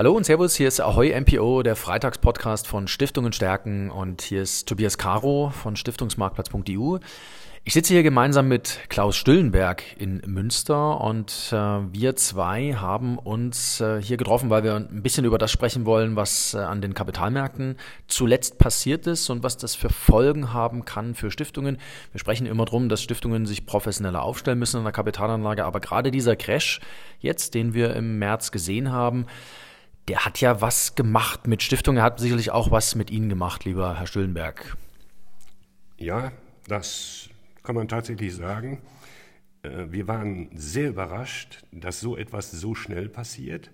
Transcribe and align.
Hallo 0.00 0.12
und 0.12 0.24
Servus, 0.24 0.54
hier 0.56 0.66
ist 0.66 0.80
Ahoy 0.80 1.12
MPO, 1.20 1.62
der 1.62 1.76
Freitagspodcast 1.76 2.66
von 2.66 2.88
Stiftungen 2.88 3.34
stärken 3.34 3.90
und 3.90 4.22
hier 4.22 4.40
ist 4.40 4.66
Tobias 4.66 4.96
Caro 4.96 5.50
von 5.50 5.76
Stiftungsmarktplatz.eu. 5.76 6.96
Ich 7.64 7.74
sitze 7.74 7.92
hier 7.92 8.02
gemeinsam 8.02 8.48
mit 8.48 8.78
Klaus 8.88 9.14
Stüllenberg 9.14 9.82
in 9.98 10.22
Münster 10.24 11.02
und 11.02 11.50
äh, 11.52 11.54
wir 11.54 12.16
zwei 12.16 12.76
haben 12.76 13.18
uns 13.18 13.82
äh, 13.82 14.00
hier 14.00 14.16
getroffen, 14.16 14.48
weil 14.48 14.64
wir 14.64 14.74
ein 14.74 15.02
bisschen 15.02 15.26
über 15.26 15.36
das 15.36 15.52
sprechen 15.52 15.84
wollen, 15.84 16.16
was 16.16 16.54
äh, 16.54 16.60
an 16.60 16.80
den 16.80 16.94
Kapitalmärkten 16.94 17.76
zuletzt 18.06 18.56
passiert 18.56 19.06
ist 19.06 19.28
und 19.28 19.42
was 19.42 19.58
das 19.58 19.74
für 19.74 19.90
Folgen 19.90 20.54
haben 20.54 20.86
kann 20.86 21.14
für 21.14 21.30
Stiftungen. 21.30 21.76
Wir 22.12 22.20
sprechen 22.20 22.46
immer 22.46 22.64
darum, 22.64 22.88
dass 22.88 23.02
Stiftungen 23.02 23.44
sich 23.44 23.66
professioneller 23.66 24.22
aufstellen 24.22 24.58
müssen 24.58 24.78
in 24.78 24.84
der 24.84 24.94
Kapitalanlage, 24.94 25.66
aber 25.66 25.80
gerade 25.80 26.10
dieser 26.10 26.36
Crash 26.36 26.80
jetzt, 27.18 27.52
den 27.52 27.74
wir 27.74 27.94
im 27.94 28.18
März 28.18 28.50
gesehen 28.50 28.90
haben, 28.90 29.26
der 30.08 30.24
hat 30.24 30.40
ja 30.40 30.60
was 30.60 30.94
gemacht 30.94 31.46
mit 31.46 31.62
Stiftungen. 31.62 31.98
Er 31.98 32.04
hat 32.04 32.20
sicherlich 32.20 32.50
auch 32.50 32.70
was 32.70 32.94
mit 32.94 33.10
Ihnen 33.10 33.28
gemacht, 33.28 33.64
lieber 33.64 33.98
Herr 33.98 34.06
Stüllenberg. 34.06 34.76
Ja, 35.98 36.32
das 36.66 37.28
kann 37.62 37.74
man 37.74 37.88
tatsächlich 37.88 38.34
sagen. 38.34 38.80
Äh, 39.62 39.86
wir 39.90 40.08
waren 40.08 40.50
sehr 40.54 40.88
überrascht, 40.88 41.64
dass 41.72 42.00
so 42.00 42.16
etwas 42.16 42.50
so 42.50 42.74
schnell 42.74 43.08
passiert. 43.08 43.70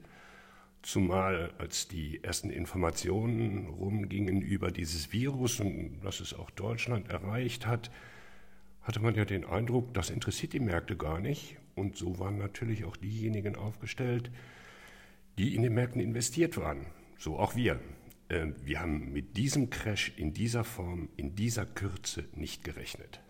Zumal 0.82 1.52
als 1.58 1.88
die 1.88 2.22
ersten 2.22 2.50
Informationen 2.50 3.66
rumgingen 3.68 4.40
über 4.40 4.70
dieses 4.70 5.12
Virus 5.12 5.58
und 5.58 6.00
dass 6.02 6.20
es 6.20 6.32
auch 6.32 6.50
Deutschland 6.50 7.08
erreicht 7.10 7.66
hat, 7.66 7.90
hatte 8.82 9.00
man 9.00 9.16
ja 9.16 9.24
den 9.24 9.45
Eindruck, 9.45 9.92
das 9.95 10.10
interessiert 10.10 10.52
die 10.52 10.60
Märkte 10.60 10.96
gar 10.96 11.18
nicht. 11.18 11.56
Und 11.74 11.96
so 11.96 12.18
waren 12.20 12.38
natürlich 12.38 12.84
auch 12.84 12.96
diejenigen 12.96 13.56
aufgestellt, 13.56 14.30
die 15.38 15.54
in 15.54 15.62
den 15.62 15.74
Märkten 15.74 16.00
investiert 16.00 16.56
waren. 16.56 16.86
So 17.18 17.38
auch 17.38 17.56
wir. 17.56 17.80
Äh, 18.28 18.46
wir 18.64 18.80
haben 18.80 19.12
mit 19.12 19.37
diesem 19.37 19.70
Crash 19.70 20.12
in 20.16 20.32
dieser 20.32 20.65
Form, 20.65 21.09
in 21.16 21.34
dieser 21.34 21.66
Kürze 21.66 22.24
nicht 22.34 22.65
gerechnet. 22.65 23.20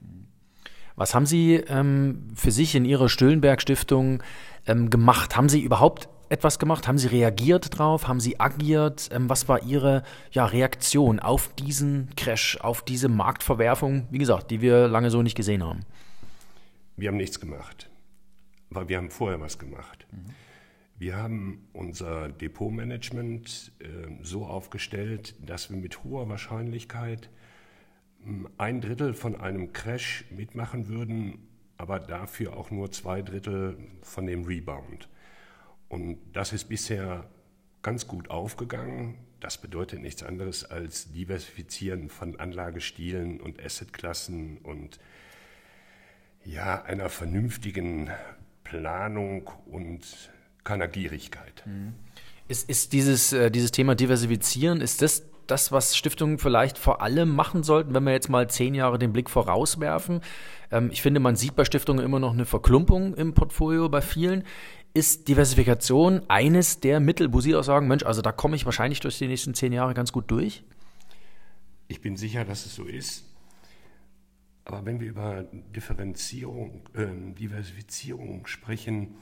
Was 0.95 1.15
haben 1.15 1.27
Sie 1.27 1.55
ähm, 1.55 2.29
für 2.35 2.51
sich 2.51 2.75
in 2.75 2.85
Ihrer 2.85 3.09
Stüllenberg-Stiftung 3.09 4.23
ähm, 4.67 4.89
gemacht? 4.89 5.37
Haben 5.37 5.49
Sie 5.49 5.61
überhaupt 5.61 6.09
etwas 6.31 6.59
gemacht? 6.59 6.89
Haben 6.89 6.99
Sie 6.99 7.09
reagiert 7.09 7.79
drauf? 7.79 8.09
Haben 8.09 8.19
Sie 8.19 8.41
agiert? 8.41 9.11
Ähm, 9.13 9.29
was 9.29 9.47
war 9.49 9.63
Ihre 9.63 10.03
ja, 10.31 10.47
Reaktion 10.47 11.21
auf 11.21 11.55
diesen 11.55 12.09
Crash, 12.17 12.59
auf 12.61 12.83
diese 12.83 13.09
Marktverwerfung, 13.09 14.07
wie 14.11 14.19
gesagt, 14.19 14.51
die 14.51 14.63
wir 14.63 14.89
lange 14.89 15.11
so 15.11 15.23
nicht 15.23 15.37
gesehen 15.37 15.63
haben? 15.63 15.81
Wir 16.97 17.11
haben 17.11 17.19
nichts 17.19 17.41
gemacht, 17.41 17.91
weil 18.71 18.89
wir 18.89 18.97
haben 18.97 19.11
vorher 19.11 19.39
was 19.39 19.59
gemacht. 19.59 20.07
Mhm. 20.11 20.35
Wir 20.99 21.17
haben 21.17 21.69
unser 21.75 22.31
Depotmanagement 22.31 23.73
äh, 23.81 23.87
so 24.23 24.47
aufgestellt, 24.47 25.35
dass 25.45 25.71
wir 25.71 25.77
mit 25.77 26.05
hoher 26.05 26.29
Wahrscheinlichkeit 26.29 27.29
ein 28.57 28.81
Drittel 28.81 29.13
von 29.13 29.39
einem 29.39 29.73
Crash 29.73 30.25
mitmachen 30.31 30.89
würden, 30.89 31.47
aber 31.77 32.01
dafür 32.01 32.57
auch 32.57 32.71
nur 32.71 32.91
zwei 32.91 33.23
Drittel 33.23 33.77
von 34.01 34.27
dem 34.27 34.45
Rebound. 34.45 35.09
Und 35.89 36.19
das 36.33 36.53
ist 36.53 36.65
bisher 36.65 37.29
ganz 37.83 38.07
gut 38.07 38.31
aufgegangen. 38.31 39.19
Das 39.39 39.59
bedeutet 39.59 40.01
nichts 40.01 40.23
anderes 40.23 40.65
als 40.65 41.13
Diversifizieren 41.13 42.09
von 42.09 42.41
Anlagestilen 42.41 43.41
und 43.41 43.63
Assetklassen 43.63 44.59
und 44.59 44.99
ja, 46.45 46.83
einer 46.83 47.11
vernünftigen 47.11 48.11
Planung 48.65 49.51
und 49.67 50.31
keiner 50.67 50.89
Gierigkeit. 50.89 51.63
Mhm. 51.65 51.95
Ist, 52.49 52.69
ist 52.69 52.93
dieses, 52.93 53.33
äh, 53.33 53.51
dieses 53.51 53.73
Thema 53.73 53.95
Diversifizieren, 53.95 54.81
ist 54.81 55.01
das 55.03 55.25
das, 55.47 55.73
was 55.73 55.97
Stiftungen 55.97 56.39
vielleicht 56.39 56.79
vor 56.79 57.01
allem 57.01 57.35
machen 57.35 57.63
sollten, 57.63 57.95
wenn 57.95 58.05
wir 58.05 58.13
jetzt 58.13 58.29
mal 58.29 58.49
zehn 58.49 58.75
Jahre 58.75 58.99
den 58.99 59.13
Blick 59.13 59.31
vorauswerfen. 59.31 60.21
Ähm, 60.71 60.91
ich 60.93 61.03
finde, 61.03 61.21
man 61.21 61.37
sieht 61.37 61.57
bei 61.57 61.65
Stiftungen 61.65 62.05
immer 62.05 62.19
noch 62.19 62.33
eine 62.33 62.45
Verklumpung 62.45 63.15
im 63.15 63.35
Portfolio 63.35 63.89
bei 63.89 64.01
vielen. 64.01 64.45
Ist 64.95 65.29
Diversifikation 65.29 66.23
eines 66.29 66.81
der 66.81 67.01
Mittel, 67.01 67.33
wo 67.33 67.41
Sie 67.41 67.55
auch 67.55 67.65
sagen, 67.65 67.87
Mensch, 67.87 68.05
also 68.05 68.23
da 68.23 68.33
komme 68.33 68.57
ich 68.57 68.65
wahrscheinlich 68.65 69.01
durch 69.01 69.19
die 69.19 69.29
nächsten 69.29 69.55
zehn 69.55 69.73
Jahre 69.73 69.95
ganz 69.95 70.13
gut 70.13 70.31
durch? 70.31 70.65
Ich 71.89 72.01
bin 72.01 72.17
sicher, 72.17 72.45
dass 72.45 72.67
es 72.67 72.75
so 72.75 72.85
ist. 72.85 73.25
Aber 74.65 74.85
wenn 74.85 74.99
wir 74.99 75.09
über 75.09 75.45
Differenzierung, 75.77 76.83
äh, 76.95 77.07
Diversifizierung 77.39 78.47
sprechen, 78.47 79.15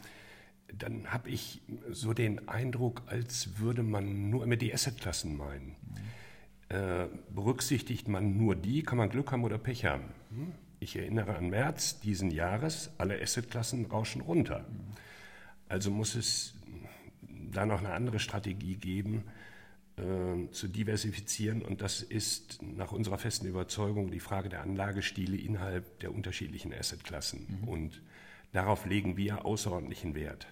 dann 0.72 1.12
habe 1.12 1.30
ich 1.30 1.60
so 1.90 2.12
den 2.12 2.48
Eindruck, 2.48 3.02
als 3.06 3.58
würde 3.58 3.82
man 3.82 4.30
nur 4.30 4.44
immer 4.44 4.56
die 4.56 4.72
Assetklassen 4.72 5.36
meinen. 5.36 5.76
Mhm. 6.70 6.76
Äh, 6.76 7.06
berücksichtigt 7.34 8.08
man 8.08 8.36
nur 8.36 8.56
die, 8.56 8.82
kann 8.82 8.98
man 8.98 9.10
Glück 9.10 9.32
haben 9.32 9.44
oder 9.44 9.58
Pech 9.58 9.84
haben. 9.84 10.04
Hm? 10.30 10.52
Ich 10.80 10.96
erinnere 10.96 11.36
an 11.36 11.50
März 11.50 12.00
diesen 12.00 12.30
Jahres, 12.30 12.90
alle 12.98 13.20
Assetklassen 13.20 13.86
rauschen 13.86 14.22
runter. 14.22 14.60
Mhm. 14.60 14.94
Also 15.68 15.90
muss 15.90 16.14
es 16.14 16.54
da 17.52 17.66
noch 17.66 17.80
eine 17.80 17.92
andere 17.92 18.18
Strategie 18.18 18.76
geben, 18.76 19.24
äh, 19.96 20.50
zu 20.50 20.68
diversifizieren. 20.68 21.62
Und 21.62 21.80
das 21.80 22.02
ist 22.02 22.60
nach 22.62 22.92
unserer 22.92 23.18
festen 23.18 23.46
Überzeugung 23.46 24.10
die 24.10 24.20
Frage 24.20 24.48
der 24.48 24.62
Anlagestile 24.62 25.36
innerhalb 25.36 26.00
der 26.00 26.12
unterschiedlichen 26.12 26.72
Assetklassen. 26.72 27.60
Mhm. 27.60 27.68
Und 27.68 28.02
darauf 28.54 28.86
legen 28.86 29.16
wir 29.18 29.44
außerordentlichen 29.44 30.14
Wert. 30.14 30.46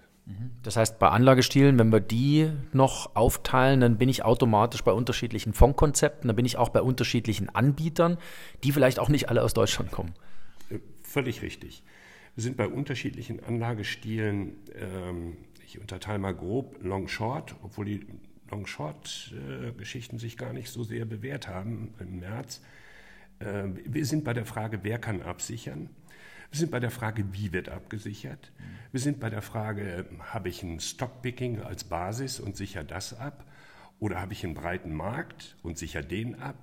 Das 0.63 0.77
heißt, 0.77 1.01
bei 1.01 1.09
Anlagestilen, 1.09 1.79
wenn 1.79 1.91
wir 1.91 1.99
die 1.99 2.51
noch 2.73 3.17
aufteilen, 3.17 3.81
dann 3.81 3.99
bin 3.99 4.09
ich 4.09 4.25
automatisch 4.25 4.85
bei 4.85 4.93
unterschiedlichen 4.93 5.53
Fondskonzepten, 5.53 6.29
dann 6.29 6.37
bin 6.37 6.45
ich 6.45 6.57
auch 6.57 6.69
bei 6.69 6.81
unterschiedlichen 6.81 7.49
Anbietern, 7.49 8.19
die 8.63 8.71
vielleicht 8.71 9.01
auch 9.01 9.09
nicht 9.09 9.29
alle 9.29 9.43
aus 9.43 9.53
Deutschland 9.53 9.91
kommen. 9.91 10.13
Äh, 10.71 10.79
völlig 11.03 11.43
richtig. 11.43 11.83
Wir 12.37 12.45
sind 12.45 12.57
bei 12.57 12.69
unterschiedlichen 12.69 13.43
Anlagestilen, 13.43 14.55
ähm, 14.77 15.39
ich 15.67 15.81
unterteile 15.81 16.21
mal 16.21 16.35
grob 16.35 16.77
Long-Short, 16.83 17.57
obwohl 17.63 17.87
die 17.87 18.07
Long-Short-Geschichten 18.49 20.19
sich 20.19 20.37
gar 20.37 20.53
nicht 20.53 20.71
so 20.71 20.85
sehr 20.85 21.05
bewährt 21.05 21.49
haben 21.49 21.95
im 21.99 22.21
März. 22.21 22.63
Äh, 23.41 23.65
wir 23.87 24.07
sind 24.07 24.23
bei 24.23 24.35
der 24.35 24.47
Frage, 24.47 24.81
wer 24.83 24.99
kann 24.99 25.21
absichern? 25.21 25.91
Wir 26.53 26.59
sind 26.59 26.71
bei 26.71 26.81
der 26.81 26.91
Frage, 26.91 27.33
wie 27.33 27.55
wird 27.55 27.71
abgesichert. 27.71 28.53
Wir 28.91 29.01
sind 29.01 29.21
bei 29.21 29.31
der 29.31 29.41
Frage, 29.41 30.05
habe 30.21 30.51
ich 30.51 30.63
ein 30.63 30.81
Stockpicking 30.81 31.63
als 31.63 31.85
Basis 31.85 32.41
und 32.41 32.59
sichere 32.59 32.85
das 32.85 33.19
ab? 33.19 33.47
Oder 34.01 34.21
habe 34.21 34.35
ich 34.35 34.45
einen 34.45 34.53
breiten 34.53 34.93
Markt 34.93 35.57
und 35.63 35.79
sichere 35.79 36.05
den 36.05 36.39
ab? 36.39 36.57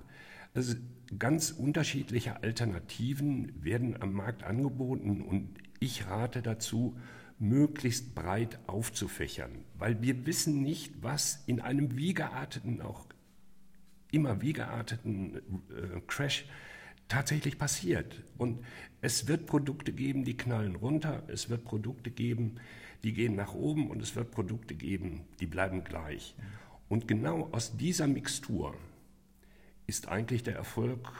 Also 0.54 0.76
ganz 1.18 1.50
unterschiedliche 1.50 2.40
Alternativen 2.40 3.52
werden 3.64 4.00
am 4.00 4.12
Markt 4.12 4.44
angeboten 4.44 5.22
und 5.22 5.58
ich 5.80 6.06
rate 6.06 6.40
dazu, 6.40 6.96
möglichst 7.40 8.14
breit 8.14 8.60
aufzufächern, 8.68 9.64
weil 9.76 10.00
wir 10.02 10.24
wissen 10.24 10.62
nicht, 10.62 11.02
was 11.02 11.42
in 11.46 11.60
einem 11.60 11.96
wie 11.96 12.14
gearteten, 12.14 12.80
auch 12.80 13.06
immer 14.12 14.40
wie 14.40 14.52
gearteten 14.52 15.34
äh, 15.36 16.00
Crash 16.06 16.44
tatsächlich 17.10 17.58
passiert. 17.58 18.22
Und 18.38 18.64
es 19.02 19.28
wird 19.28 19.46
Produkte 19.46 19.92
geben, 19.92 20.24
die 20.24 20.36
knallen 20.36 20.76
runter, 20.76 21.22
es 21.28 21.50
wird 21.50 21.64
Produkte 21.64 22.10
geben, 22.10 22.56
die 23.02 23.12
gehen 23.12 23.36
nach 23.36 23.54
oben 23.54 23.90
und 23.90 24.02
es 24.02 24.16
wird 24.16 24.30
Produkte 24.30 24.74
geben, 24.74 25.22
die 25.40 25.46
bleiben 25.46 25.84
gleich. 25.84 26.34
Und 26.88 27.06
genau 27.08 27.48
aus 27.52 27.76
dieser 27.76 28.06
Mixtur 28.06 28.74
ist 29.86 30.08
eigentlich 30.08 30.42
der 30.42 30.56
Erfolg 30.56 31.12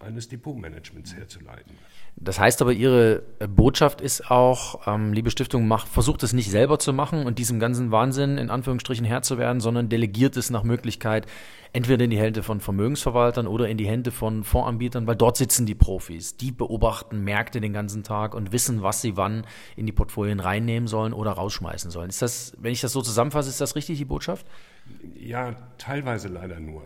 eines 0.00 0.28
Depotmanagements 0.28 1.14
herzuleiten. 1.14 1.74
Das 2.16 2.38
heißt 2.38 2.60
aber, 2.62 2.72
Ihre 2.72 3.22
Botschaft 3.48 4.00
ist 4.00 4.30
auch, 4.30 4.86
ähm, 4.86 5.12
liebe 5.12 5.30
Stiftung, 5.30 5.68
macht, 5.68 5.88
versucht 5.88 6.22
es 6.22 6.32
nicht 6.32 6.50
selber 6.50 6.78
zu 6.78 6.92
machen 6.92 7.26
und 7.26 7.38
diesem 7.38 7.60
ganzen 7.60 7.90
Wahnsinn 7.90 8.38
in 8.38 8.50
Anführungsstrichen 8.50 9.04
Herr 9.04 9.22
zu 9.22 9.38
werden, 9.38 9.60
sondern 9.60 9.88
delegiert 9.88 10.36
es 10.36 10.50
nach 10.50 10.64
Möglichkeit 10.64 11.26
entweder 11.72 12.04
in 12.04 12.10
die 12.10 12.18
Hände 12.18 12.42
von 12.42 12.60
Vermögensverwaltern 12.60 13.46
oder 13.46 13.68
in 13.68 13.78
die 13.78 13.86
Hände 13.86 14.10
von 14.10 14.44
Fondsanbietern, 14.44 15.06
weil 15.06 15.16
dort 15.16 15.36
sitzen 15.36 15.66
die 15.66 15.74
Profis. 15.74 16.36
Die 16.36 16.52
beobachten 16.52 17.22
Märkte 17.22 17.60
den 17.60 17.72
ganzen 17.72 18.02
Tag 18.02 18.34
und 18.34 18.52
wissen, 18.52 18.82
was 18.82 19.02
sie 19.02 19.16
wann 19.16 19.46
in 19.76 19.86
die 19.86 19.92
Portfolien 19.92 20.40
reinnehmen 20.40 20.88
sollen 20.88 21.12
oder 21.12 21.32
rausschmeißen 21.32 21.90
sollen. 21.90 22.10
Ist 22.10 22.22
das, 22.22 22.56
wenn 22.58 22.72
ich 22.72 22.80
das 22.80 22.92
so 22.92 23.02
zusammenfasse, 23.02 23.48
ist 23.48 23.60
das 23.60 23.76
richtig 23.76 23.98
die 23.98 24.04
Botschaft? 24.04 24.46
Ja, 25.14 25.54
teilweise 25.78 26.28
leider 26.28 26.58
nur. 26.60 26.82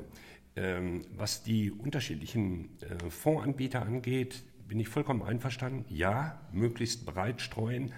Ähm, 0.56 1.02
was 1.16 1.42
die 1.42 1.72
unterschiedlichen 1.72 2.78
äh, 2.80 3.10
Fondsanbieter 3.10 3.82
angeht, 3.82 4.44
bin 4.68 4.78
ich 4.80 4.88
vollkommen 4.88 5.22
einverstanden. 5.22 5.84
Ja, 5.88 6.40
möglichst 6.52 7.06
breit 7.06 7.40
streuen, 7.40 7.92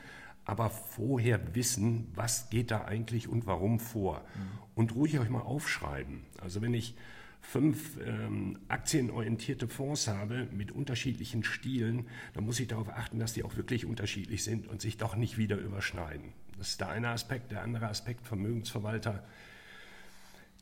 aber 0.46 0.70
vorher 0.70 1.54
wissen, 1.54 2.08
was 2.14 2.48
geht 2.48 2.70
da 2.70 2.84
eigentlich 2.84 3.28
und 3.28 3.46
warum 3.46 3.78
vor. 3.78 4.20
Mhm. 4.20 4.58
Und 4.74 4.94
ruhig 4.94 5.18
euch 5.18 5.28
mal 5.28 5.40
aufschreiben. 5.40 6.22
Also 6.40 6.62
wenn 6.62 6.72
ich 6.72 6.94
fünf 7.40 7.98
ähm, 8.04 8.58
aktienorientierte 8.68 9.68
Fonds 9.68 10.08
habe 10.08 10.48
mit 10.52 10.72
unterschiedlichen 10.72 11.44
Stilen, 11.44 12.06
dann 12.32 12.44
muss 12.44 12.58
ich 12.58 12.68
darauf 12.68 12.88
achten, 12.88 13.18
dass 13.18 13.34
die 13.34 13.42
auch 13.42 13.56
wirklich 13.56 13.84
unterschiedlich 13.84 14.42
sind 14.42 14.66
und 14.68 14.80
sich 14.80 14.96
doch 14.96 15.16
nicht 15.16 15.36
wieder 15.36 15.56
überschneiden. 15.58 16.32
Das 16.58 16.70
ist 16.70 16.80
der 16.80 16.88
eine 16.88 17.08
Aspekt. 17.08 17.52
Der 17.52 17.62
andere 17.62 17.88
Aspekt, 17.88 18.26
Vermögensverwalter 18.26 19.24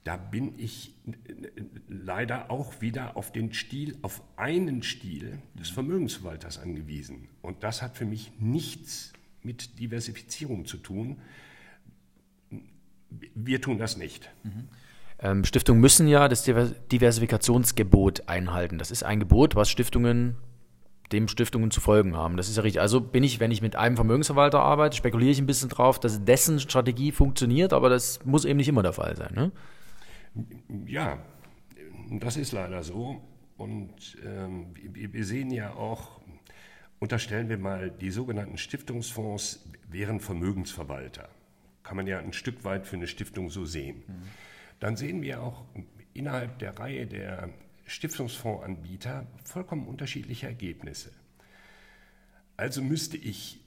da 0.05 0.19
bin 0.19 0.59
ich 0.59 0.95
leider 1.89 2.51
auch 2.51 2.83
wieder 2.83 3.17
auf 3.17 3.33
den 3.33 3.55
Stil, 3.55 3.97
auf 4.03 4.23
einen 4.37 4.83
Stil 4.83 5.41
des 5.55 5.71
Vermögensverwalters 5.71 6.59
angewiesen. 6.59 7.29
Und 7.41 7.63
das 7.63 7.81
hat 7.81 7.97
für 7.97 8.05
mich 8.05 8.31
nichts 8.39 9.15
mit 9.45 9.79
Diversifizierung 9.79 10.67
zu 10.67 10.79
tun. 10.79 11.19
Wir 13.35 13.61
tun 13.61 13.79
das 13.79 13.97
nicht. 13.97 14.31
Mhm. 14.43 14.69
Ähm, 15.21 15.45
Stiftungen 15.45 15.81
müssen 15.81 16.09
ja 16.09 16.29
das 16.29 16.43
Diversifikationsgebot 16.45 18.29
einhalten. 18.29 18.79
Das 18.79 18.91
ist 18.91 19.05
ein 19.05 19.21
Gebot, 19.21 19.55
was 19.55 19.71
Stiftungen 19.71 20.37
dem 21.13 21.29
Stiftungen 21.29 21.71
zu 21.71 21.81
folgen 21.81 22.17
haben. 22.17 22.37
Das 22.37 22.49
ist 22.49 22.57
ja 22.57 22.63
richtig. 22.63 22.81
Also 22.81 23.01
bin 23.01 23.23
ich, 23.23 23.39
wenn 23.39 23.51
ich 23.51 23.63
mit 23.63 23.77
einem 23.77 23.97
Vermögensverwalter 23.97 24.61
arbeite, 24.61 24.97
spekuliere 24.97 25.31
ich 25.31 25.39
ein 25.39 25.47
bisschen 25.47 25.69
drauf, 25.69 26.01
dass 26.01 26.25
dessen 26.25 26.61
Strategie 26.61 27.13
funktioniert, 27.13 27.73
aber 27.73 27.89
das 27.89 28.25
muss 28.25 28.45
eben 28.45 28.57
nicht 28.57 28.69
immer 28.69 28.83
der 28.83 28.93
Fall 28.93 29.17
sein. 29.17 29.33
Ne? 29.35 29.53
Ja, 30.87 31.19
das 32.11 32.37
ist 32.37 32.53
leider 32.53 32.83
so. 32.83 33.23
Und 33.57 34.19
ähm, 34.25 34.75
wir 34.75 35.25
sehen 35.25 35.51
ja 35.51 35.75
auch, 35.75 36.21
unterstellen 37.05 37.51
wir 37.51 37.59
mal, 37.59 37.91
die 37.91 38.11
sogenannten 38.11 38.57
Stiftungsfonds 38.57 39.63
wären 39.91 40.21
Vermögensverwalter. 40.21 41.29
Kann 41.83 41.99
man 41.99 42.07
ja 42.07 42.19
ein 42.19 42.33
Stück 42.33 42.65
weit 42.65 42.87
für 42.87 42.97
eine 42.97 43.07
Stiftung 43.07 43.51
so 43.51 43.67
sehen. 43.67 44.05
Mhm. 44.07 44.23
Dann 44.81 44.97
sehen 44.97 45.21
wir 45.21 45.43
auch 45.43 45.67
innerhalb 46.15 46.59
der 46.61 46.79
Reihe 46.79 47.07
der 47.07 47.51
Stiftungsfondsanbieter 47.85 49.27
vollkommen 49.45 49.87
unterschiedliche 49.87 50.47
Ergebnisse. 50.47 51.13
Also 52.57 52.81
müsste 52.81 53.19
ich 53.19 53.61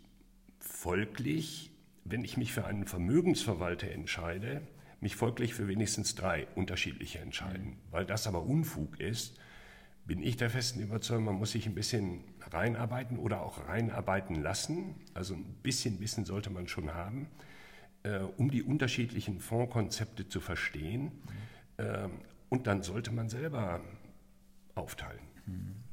folglich, 0.59 1.69
wenn 2.05 2.23
ich 2.23 2.37
mich 2.37 2.53
für 2.53 2.65
einen 2.65 2.87
Vermögensverwalter 2.87 3.91
entscheide, 3.91 4.61
mich 4.99 5.15
folglich 5.15 5.53
für 5.53 5.67
wenigstens 5.67 6.15
drei 6.15 6.47
unterschiedliche 6.55 7.19
entscheiden. 7.19 7.65
Mhm. 7.65 7.77
Weil 7.91 8.05
das 8.07 8.25
aber 8.25 8.41
Unfug 8.41 8.99
ist, 8.99 9.39
bin 10.07 10.23
ich 10.23 10.37
der 10.37 10.49
festen 10.49 10.79
Überzeugung, 10.79 11.25
man 11.25 11.35
muss 11.35 11.51
sich 11.51 11.67
ein 11.67 11.75
bisschen 11.75 12.23
reinarbeiten 12.53 13.17
oder 13.17 13.41
auch 13.41 13.67
reinarbeiten 13.67 14.41
lassen. 14.41 14.95
Also 15.13 15.35
ein 15.35 15.45
bisschen 15.63 15.99
Wissen 15.99 16.25
sollte 16.25 16.49
man 16.49 16.67
schon 16.67 16.93
haben, 16.93 17.27
äh, 18.03 18.19
um 18.19 18.51
die 18.51 18.63
unterschiedlichen 18.63 19.39
Fondskonzepte 19.39 20.27
zu 20.27 20.39
verstehen. 20.39 21.11
Mhm. 21.77 21.85
Äh, 21.85 22.09
und 22.49 22.67
dann 22.67 22.81
sollte 22.81 23.11
man 23.11 23.29
selber 23.29 23.81
aufteilen. 24.75 25.19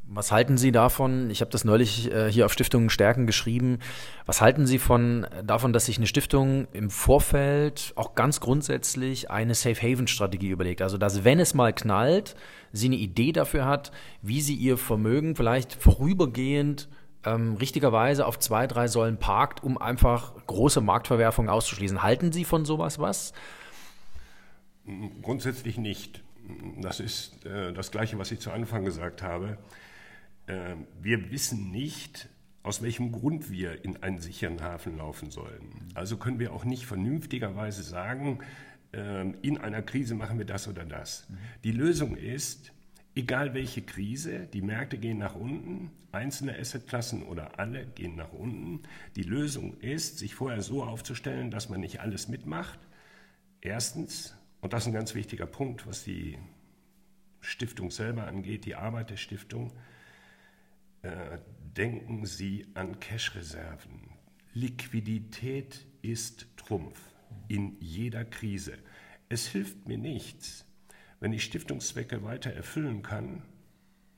Was 0.06 0.30
halten 0.30 0.58
Sie 0.58 0.70
davon? 0.70 1.30
Ich 1.30 1.40
habe 1.40 1.50
das 1.50 1.64
neulich 1.64 2.12
äh, 2.12 2.30
hier 2.30 2.44
auf 2.44 2.52
Stiftungen 2.52 2.90
stärken 2.90 3.26
geschrieben. 3.26 3.78
Was 4.26 4.40
halten 4.40 4.66
Sie 4.66 4.78
von 4.78 5.26
davon, 5.42 5.72
dass 5.72 5.86
sich 5.86 5.96
eine 5.96 6.06
Stiftung 6.06 6.68
im 6.72 6.90
Vorfeld 6.90 7.92
auch 7.96 8.14
ganz 8.14 8.40
grundsätzlich 8.40 9.30
eine 9.30 9.54
Safe 9.54 9.80
Haven 9.80 10.06
Strategie 10.06 10.50
überlegt? 10.50 10.82
Also, 10.82 10.98
dass 10.98 11.24
wenn 11.24 11.40
es 11.40 11.54
mal 11.54 11.72
knallt, 11.72 12.36
sie 12.72 12.86
eine 12.86 12.96
Idee 12.96 13.32
dafür 13.32 13.64
hat, 13.64 13.92
wie 14.20 14.42
sie 14.42 14.54
ihr 14.54 14.76
Vermögen 14.76 15.36
vielleicht 15.36 15.72
vorübergehend 15.72 16.88
ähm, 17.24 17.54
richtigerweise 17.54 18.26
auf 18.26 18.38
zwei, 18.38 18.66
drei 18.66 18.88
Säulen 18.88 19.16
parkt, 19.16 19.62
um 19.62 19.78
einfach 19.78 20.34
große 20.46 20.82
Marktverwerfungen 20.82 21.48
auszuschließen. 21.48 22.02
Halten 22.02 22.30
Sie 22.30 22.44
von 22.44 22.66
sowas 22.66 22.98
was? 22.98 23.32
Grundsätzlich 25.22 25.78
nicht. 25.78 26.22
Das 26.82 27.00
ist 27.00 27.46
äh, 27.46 27.72
das 27.72 27.90
Gleiche, 27.90 28.18
was 28.18 28.30
ich 28.30 28.40
zu 28.40 28.50
Anfang 28.50 28.84
gesagt 28.84 29.22
habe. 29.22 29.56
Äh, 30.46 30.76
wir 31.00 31.31
wissen 31.31 31.70
nicht, 31.70 32.29
aus 32.62 32.82
welchem 32.82 33.12
Grund 33.12 33.50
wir 33.50 33.85
in 33.85 34.02
einen 34.02 34.19
sicheren 34.19 34.62
Hafen 34.62 34.96
laufen 34.96 35.31
sollen. 35.31 35.91
Also 35.94 36.17
können 36.17 36.38
wir 36.38 36.52
auch 36.52 36.64
nicht 36.64 36.87
vernünftigerweise 36.87 37.82
sagen, 37.82 38.38
äh, 38.93 39.31
in 39.43 39.58
einer 39.58 39.82
Krise 39.82 40.14
machen 40.14 40.38
wir 40.38 40.46
das 40.46 40.67
oder 40.67 40.85
das. 40.85 41.26
Die 41.62 41.73
Lösung 41.73 42.17
ist, 42.17 42.73
egal 43.14 43.55
welche 43.55 43.82
Krise, 43.82 44.49
die 44.52 44.62
Märkte 44.62 44.99
gehen 44.99 45.19
nach 45.19 45.35
unten, 45.35 45.91
einzelne 46.12 46.58
Assetklassen 46.58 47.23
oder 47.23 47.58
alle 47.58 47.87
gehen 47.87 48.17
nach 48.17 48.32
unten. 48.32 48.82
Die 49.17 49.23
Lösung 49.23 49.76
ist, 49.81 50.19
sich 50.19 50.35
vorher 50.35 50.62
so 50.62 50.82
aufzustellen, 50.82 51.50
dass 51.50 51.69
man 51.69 51.81
nicht 51.81 52.00
alles 52.00 52.29
mitmacht. 52.29 52.79
Erstens, 53.61 54.37
und 54.61 54.73
das 54.73 54.85
ist 54.85 54.87
ein 54.88 54.94
ganz 54.94 55.14
wichtiger 55.14 55.47
Punkt, 55.47 55.87
was 55.87 56.05
die 56.05 56.38
Stiftung 57.40 57.90
selber 57.90 58.26
angeht, 58.26 58.64
die 58.64 58.75
Arbeit 58.75 59.11
der 59.11 59.17
Stiftung. 59.17 59.73
Äh, 61.04 61.38
denken 61.76 62.24
Sie 62.24 62.66
an 62.72 62.98
Cash-Reserven. 62.98 64.08
Liquidität 64.54 65.86
ist 66.00 66.46
Trumpf 66.56 66.98
in 67.46 67.76
jeder 67.78 68.24
Krise. 68.24 68.78
Es 69.28 69.46
hilft 69.46 69.86
mir 69.86 69.98
nichts, 69.98 70.64
wenn 71.20 71.34
ich 71.34 71.44
Stiftungszwecke 71.44 72.22
weiter 72.22 72.52
erfüllen 72.52 73.02
kann, 73.02 73.42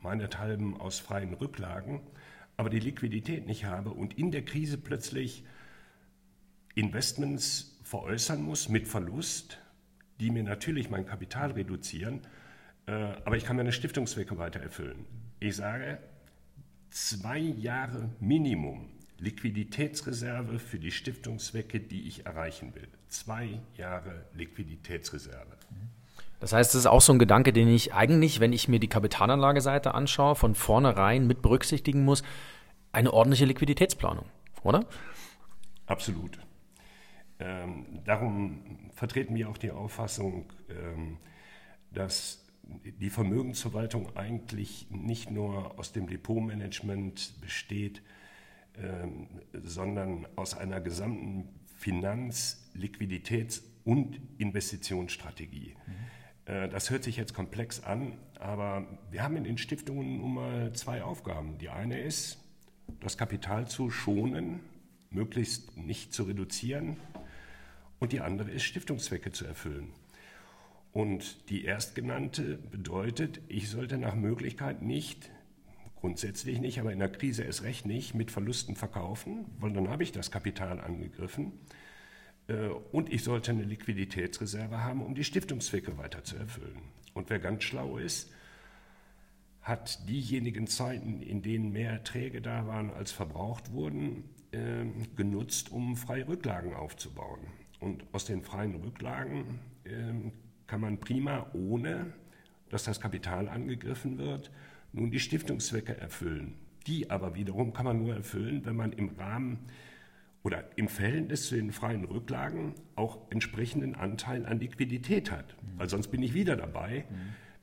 meinethalben 0.01 0.79
aus 0.79 1.01
freien 1.01 1.35
Rücklagen, 1.35 2.03
aber 2.57 2.71
die 2.71 2.79
Liquidität 2.79 3.47
nicht 3.47 3.65
habe 3.65 3.91
und 3.91 4.17
in 4.17 4.31
der 4.31 4.45
Krise 4.45 4.79
plötzlich 4.79 5.45
Investments 6.77 7.81
veräußern 7.83 8.43
muss 8.43 8.69
mit 8.69 8.87
Verlust, 8.87 9.59
die 10.21 10.31
mir 10.31 10.45
natürlich 10.45 10.89
mein 10.89 11.07
Kapital 11.07 11.51
reduzieren, 11.51 12.21
äh, 12.87 12.93
aber 12.93 13.37
ich 13.37 13.45
kann 13.45 13.57
meine 13.57 13.73
Stiftungszwecke 13.73 14.39
weiter 14.39 14.61
erfüllen. 14.61 15.05
Ich 15.41 15.57
sage, 15.57 15.99
zwei 16.91 17.39
Jahre 17.39 18.11
Minimum 18.21 18.89
Liquiditätsreserve 19.19 20.59
für 20.59 20.79
die 20.79 20.91
Stiftungszwecke, 20.91 21.81
die 21.81 22.07
ich 22.07 22.27
erreichen 22.27 22.75
will. 22.75 22.89
Zwei 23.09 23.61
Jahre 23.77 24.27
Liquiditätsreserve. 24.35 25.57
Das 26.39 26.53
heißt, 26.53 26.75
das 26.75 26.81
ist 26.81 26.87
auch 26.87 27.01
so 27.01 27.13
ein 27.13 27.19
Gedanke, 27.19 27.53
den 27.53 27.69
ich 27.69 27.95
eigentlich, 27.95 28.41
wenn 28.41 28.53
ich 28.53 28.69
mir 28.69 28.79
die 28.79 28.89
Kapitalanlageseite 28.89 29.95
anschaue, 29.95 30.35
von 30.35 30.55
vornherein 30.55 31.27
mit 31.27 31.41
berücksichtigen 31.41 32.05
muss. 32.05 32.23
Eine 32.93 33.13
ordentliche 33.13 33.47
Liquiditätsplanung, 33.47 34.27
oder? 34.63 34.85
Absolut. 35.87 36.39
Ähm, 37.39 38.01
darum 38.05 38.91
vertreten 38.95 39.35
wir 39.35 39.49
auch 39.49 39.59
die 39.59 39.71
Auffassung, 39.71 40.53
ähm, 40.71 41.19
dass 41.93 42.46
die 42.67 43.11
Vermögensverwaltung 43.11 44.17
eigentlich 44.17 44.87
nicht 44.91 45.31
nur 45.31 45.79
aus 45.79 45.93
dem 45.93 46.09
Depotmanagement 46.09 47.41
besteht, 47.41 48.03
ähm, 48.77 49.29
sondern 49.53 50.27
aus 50.37 50.57
einer 50.57 50.81
gesamten 50.81 51.49
Finanz-, 51.77 52.71
Liquiditäts- 52.75 53.63
und 53.85 54.21
Investitionsstrategie. 54.39 55.75
Mhm. 55.87 56.53
Äh, 56.53 56.69
das 56.69 56.91
hört 56.91 57.05
sich 57.05 57.17
jetzt 57.17 57.35
komplex 57.35 57.83
an, 57.83 58.19
aber 58.39 58.87
wir 59.11 59.23
haben 59.23 59.37
in 59.37 59.45
den 59.45 59.59
Stiftungen 59.59 60.19
nun 60.19 60.35
mal 60.35 60.73
zwei 60.73 61.03
Aufgaben. 61.03 61.59
Die 61.59 61.69
eine 61.69 62.01
ist, 62.01 62.39
das 63.01 63.17
Kapital 63.17 63.69
zu 63.69 63.91
schonen, 63.91 64.61
möglichst 65.11 65.77
nicht 65.77 66.13
zu 66.13 66.25
reduzieren, 66.25 66.97
und 67.99 68.13
die 68.13 68.21
andere 68.21 68.51
ist, 68.51 68.65
Stiftungszwecke 68.65 69.33
zu 69.33 69.47
erfüllen. 69.47 69.89
Und 70.97 71.51
die 71.51 71.67
erstgenannte 71.67 72.57
bedeutet, 72.57 73.43
ich 73.49 73.69
sollte 73.69 73.99
nach 73.99 74.15
Möglichkeit 74.15 74.81
nicht, 74.81 75.31
grundsätzlich 75.97 76.59
nicht, 76.59 76.81
aber 76.81 76.91
in 76.91 77.01
der 77.01 77.11
Krise 77.11 77.43
erst 77.43 77.65
recht 77.65 77.85
nicht, 77.85 78.15
mit 78.15 78.31
Verlusten 78.31 78.77
verkaufen, 78.77 79.45
weil 79.61 79.75
dann 79.75 79.91
habe 79.91 80.05
ich 80.05 80.13
das 80.13 80.31
Kapital 80.31 80.81
angegriffen. 80.81 81.53
Äh, 82.49 82.69
und 82.93 83.13
ich 83.13 83.25
sollte 83.25 83.51
eine 83.51 83.65
Liquiditätsreserve 83.65 84.85
haben, 84.85 85.03
um 85.03 85.15
die 85.15 85.25
Stiftungszwecke 85.25 85.99
weiter 85.99 86.25
zu 86.25 86.37
erfüllen. 86.37 86.81
Und 87.13 87.29
wer 87.29 87.41
ganz 87.41 87.65
schlau 87.65 87.99
ist, 87.99 88.33
hat 89.61 90.09
diejenigen 90.09 90.67
Zeiten, 90.67 91.21
in 91.21 91.43
denen 91.43 91.73
mehr 91.73 91.91
Erträge 91.91 92.41
da 92.41 92.67
waren, 92.67 92.91
als 92.91 93.13
verbraucht 93.13 93.71
wurden, 93.71 94.25
ähm, 94.55 94.95
genutzt, 95.15 95.71
um 95.71 95.95
freie 95.95 96.27
Rücklagen 96.27 96.73
aufzubauen. 96.73 97.41
Und 97.81 98.03
aus 98.13 98.25
den 98.25 98.41
freien 98.41 98.77
Rücklagen 98.77 99.59
äh, 99.85 100.31
kann 100.67 100.81
man 100.81 100.99
prima, 100.99 101.47
ohne 101.53 102.13
dass 102.69 102.85
das 102.85 103.01
Kapital 103.01 103.49
angegriffen 103.49 104.19
wird, 104.19 104.51
nun 104.93 105.11
die 105.11 105.21
Stiftungszwecke 105.21 105.97
erfüllen. 105.97 106.55
Die 106.87 107.11
aber 107.11 107.35
wiederum 107.35 107.73
kann 107.73 107.85
man 107.85 107.99
nur 107.99 108.15
erfüllen, 108.15 108.65
wenn 108.65 108.77
man 108.77 108.93
im 108.93 109.11
Rahmen 109.11 109.59
oder 110.43 110.65
im 110.77 110.89
Verhältnis 110.89 111.49
zu 111.49 111.57
den 111.57 111.73
freien 111.73 112.05
Rücklagen 112.05 112.75
auch 112.95 113.19
entsprechenden 113.31 113.95
Anteil 113.95 114.47
an 114.47 114.61
Liquidität 114.61 115.31
hat. 115.31 115.57
Mhm. 115.61 115.79
Weil 115.79 115.89
sonst 115.89 116.09
bin 116.09 116.23
ich 116.23 116.35
wieder 116.35 116.57
dabei, 116.57 117.05
mhm. 117.11 117.17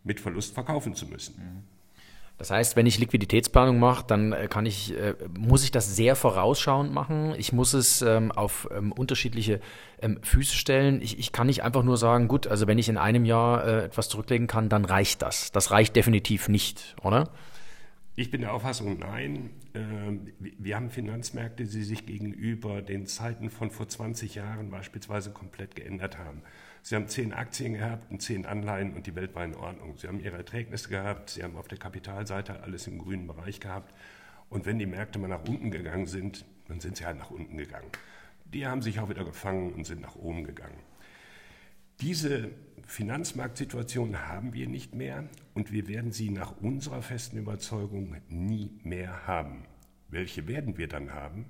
mit 0.03 0.19
Verlust 0.19 0.53
verkaufen 0.53 0.93
zu 0.93 1.07
müssen. 1.07 1.63
Das 2.43 2.51
heißt, 2.51 2.75
wenn 2.75 2.85
ich 2.85 2.99
Liquiditätsplanung 2.99 3.79
mache, 3.79 4.03
dann 4.05 4.33
äh, 4.33 4.49
kann 4.49 4.65
ich, 4.65 4.93
äh, 4.99 5.15
muss 5.39 5.63
ich 5.63 5.71
das 5.71 5.95
sehr 5.95 6.13
vorausschauend 6.17 6.93
machen. 6.93 7.33
Ich 7.37 7.53
muss 7.53 7.71
es 7.71 8.01
ähm, 8.01 8.33
auf 8.33 8.67
ähm, 8.75 8.91
unterschiedliche 8.91 9.61
ähm, 10.01 10.19
Füße 10.23 10.53
stellen. 10.53 11.01
Ich, 11.01 11.17
ich, 11.17 11.31
kann 11.31 11.47
nicht 11.47 11.63
einfach 11.63 11.83
nur 11.83 11.95
sagen, 11.95 12.27
gut, 12.27 12.47
also 12.47 12.67
wenn 12.67 12.77
ich 12.77 12.89
in 12.89 12.97
einem 12.97 13.23
Jahr 13.23 13.65
äh, 13.65 13.85
etwas 13.85 14.09
zurücklegen 14.09 14.47
kann, 14.47 14.67
dann 14.67 14.83
reicht 14.83 15.21
das. 15.21 15.53
Das 15.53 15.71
reicht 15.71 15.95
definitiv 15.95 16.49
nicht, 16.49 16.97
oder? 17.01 17.29
Ich 18.17 18.29
bin 18.29 18.41
der 18.41 18.53
Auffassung, 18.53 18.99
nein. 18.99 19.51
Ähm, 19.73 20.33
wir 20.39 20.75
haben 20.75 20.89
Finanzmärkte, 20.89 21.63
die 21.63 21.83
sich 21.83 22.05
gegenüber 22.05 22.81
den 22.81 23.07
Zeiten 23.07 23.51
von 23.51 23.71
vor 23.71 23.87
20 23.87 24.35
Jahren 24.35 24.69
beispielsweise 24.69 25.31
komplett 25.31 25.77
geändert 25.77 26.17
haben. 26.17 26.41
Sie 26.83 26.95
haben 26.95 27.07
zehn 27.07 27.31
Aktien 27.31 27.73
gehabt 27.73 28.11
und 28.11 28.21
zehn 28.21 28.45
Anleihen 28.45 28.93
und 28.93 29.07
die 29.07 29.15
Welt 29.15 29.33
war 29.35 29.45
in 29.45 29.55
Ordnung. 29.55 29.97
Sie 29.97 30.07
haben 30.07 30.19
Ihre 30.19 30.35
Erträgnisse 30.35 30.89
gehabt, 30.89 31.29
Sie 31.29 31.41
haben 31.41 31.55
auf 31.55 31.69
der 31.69 31.77
Kapitalseite 31.77 32.61
alles 32.61 32.87
im 32.87 32.99
grünen 32.99 33.25
Bereich 33.25 33.61
gehabt. 33.61 33.95
Und 34.49 34.65
wenn 34.65 34.79
die 34.79 34.85
Märkte 34.85 35.17
mal 35.17 35.29
nach 35.29 35.47
unten 35.47 35.71
gegangen 35.71 36.07
sind, 36.07 36.45
dann 36.67 36.81
sind 36.81 36.97
sie 36.97 37.05
halt 37.05 37.17
nach 37.17 37.31
unten 37.31 37.57
gegangen. 37.57 37.89
Die 38.45 38.67
haben 38.67 38.81
sich 38.81 38.99
auch 38.99 39.09
wieder 39.09 39.23
gefangen 39.23 39.73
und 39.73 39.85
sind 39.85 40.01
nach 40.01 40.15
oben 40.15 40.43
gegangen. 40.43 40.77
Diese 42.01 42.51
Finanzmarktsituation 42.85 44.27
haben 44.27 44.53
wir 44.53 44.67
nicht 44.67 44.93
mehr 44.93 45.29
und 45.53 45.71
wir 45.71 45.87
werden 45.87 46.11
sie 46.11 46.29
nach 46.29 46.57
unserer 46.59 47.01
festen 47.01 47.37
Überzeugung 47.37 48.17
nie 48.27 48.77
mehr 48.83 49.25
haben. 49.25 49.65
Welche 50.09 50.47
werden 50.47 50.77
wir 50.77 50.89
dann 50.89 51.13
haben? 51.13 51.45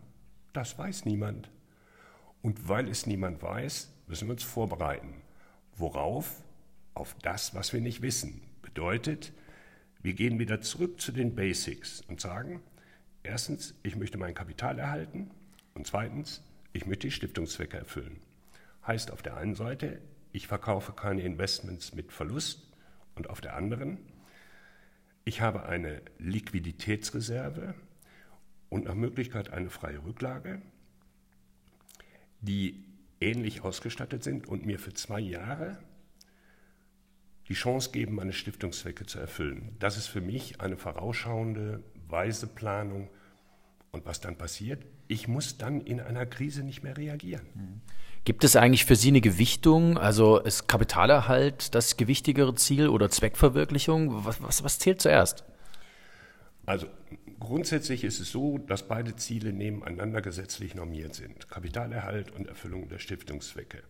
Das 0.54 0.78
weiß 0.78 1.06
niemand. 1.06 1.50
Und 2.44 2.70
weil 2.70 2.88
es 2.88 3.08
niemand 3.08 3.42
weiß, 3.42 3.92
müssen 4.08 4.28
wir 4.28 4.34
uns 4.34 4.44
vorbereiten. 4.44 5.23
Worauf? 5.76 6.42
Auf 6.94 7.16
das, 7.22 7.56
was 7.56 7.74
wir 7.74 7.82
nicht 7.82 8.02
wissen. 8.02 8.42
Bedeutet, 8.62 9.34
wir 10.02 10.14
gehen 10.14 10.38
wieder 10.38 10.62
zurück 10.62 11.02
zu 11.02 11.12
den 11.12 11.34
Basics 11.36 12.02
und 12.02 12.22
sagen, 12.22 12.62
erstens, 13.24 13.74
ich 13.84 13.96
möchte 13.96 14.18
mein 14.18 14.36
Kapital 14.36 14.78
erhalten 14.78 15.32
und 15.74 15.88
zweitens, 15.88 16.44
ich 16.74 16.86
möchte 16.86 17.08
die 17.08 17.12
Stiftungszwecke 17.12 17.78
erfüllen. 17.78 18.20
Heißt 18.86 19.12
auf 19.12 19.22
der 19.22 19.38
einen 19.38 19.56
Seite, 19.56 20.02
ich 20.32 20.48
verkaufe 20.48 20.92
keine 20.92 21.22
Investments 21.22 21.94
mit 21.94 22.12
Verlust 22.12 22.68
und 23.16 23.30
auf 23.30 23.42
der 23.42 23.56
anderen, 23.56 23.98
ich 25.26 25.42
habe 25.42 25.66
eine 25.66 26.02
Liquiditätsreserve 26.18 27.76
und 28.70 28.86
nach 28.86 28.96
Möglichkeit 28.96 29.52
eine 29.52 29.70
freie 29.70 30.04
Rücklage, 30.04 30.62
die 32.42 32.84
ähnlich 33.24 33.64
ausgestattet 33.64 34.24
sind 34.24 34.48
und 34.48 34.66
mir 34.66 34.80
für 34.80 34.94
zwei 34.94 35.20
Jahre 35.20 35.78
die 37.50 37.54
Chance 37.54 37.92
geben, 37.92 38.16
meine 38.16 38.34
Stiftungszwecke 38.34 39.06
zu 39.06 39.20
erfüllen. 39.20 39.76
Das 39.80 39.98
ist 39.98 40.08
für 40.08 40.22
mich 40.22 40.62
eine 40.62 40.78
vorausschauende, 40.78 41.84
weise 42.08 42.48
Planung. 42.48 43.10
Und 43.92 44.06
was 44.06 44.22
dann 44.22 44.38
passiert? 44.38 44.86
Ich 45.08 45.28
muss 45.28 45.58
dann 45.58 45.82
in 45.82 46.00
einer 46.00 46.26
Krise 46.26 46.64
nicht 46.64 46.84
mehr 46.84 46.98
reagieren. 46.98 47.46
Mhm. 47.54 47.82
Gibt 48.26 48.44
es 48.46 48.56
eigentlich 48.56 48.86
für 48.86 48.96
Sie 48.96 49.10
eine 49.10 49.22
Gewichtung? 49.22 49.98
Also 49.98 50.40
ist 50.40 50.68
Kapitalerhalt 50.68 51.76
das 51.76 51.98
gewichtigere 51.98 52.56
Ziel 52.56 52.88
oder 52.88 53.10
Zweckverwirklichung? 53.10 54.26
Was, 54.26 54.42
was, 54.42 54.64
was 54.64 54.80
zählt 54.80 55.02
zuerst? 55.02 55.44
Also 56.66 56.88
grundsätzlich 57.40 58.04
ist 58.04 58.20
es 58.20 58.32
so, 58.32 58.58
dass 58.58 58.88
beide 58.88 59.16
Ziele 59.16 59.54
nebeneinander 59.54 60.22
gesetzlich 60.22 60.76
normiert 60.76 61.16
sind. 61.16 61.50
Kapitalerhalt 61.50 62.32
und 62.32 62.48
Erfüllung 62.48 62.88
der 62.88 63.00
Stiftungszwecke. 63.00 63.84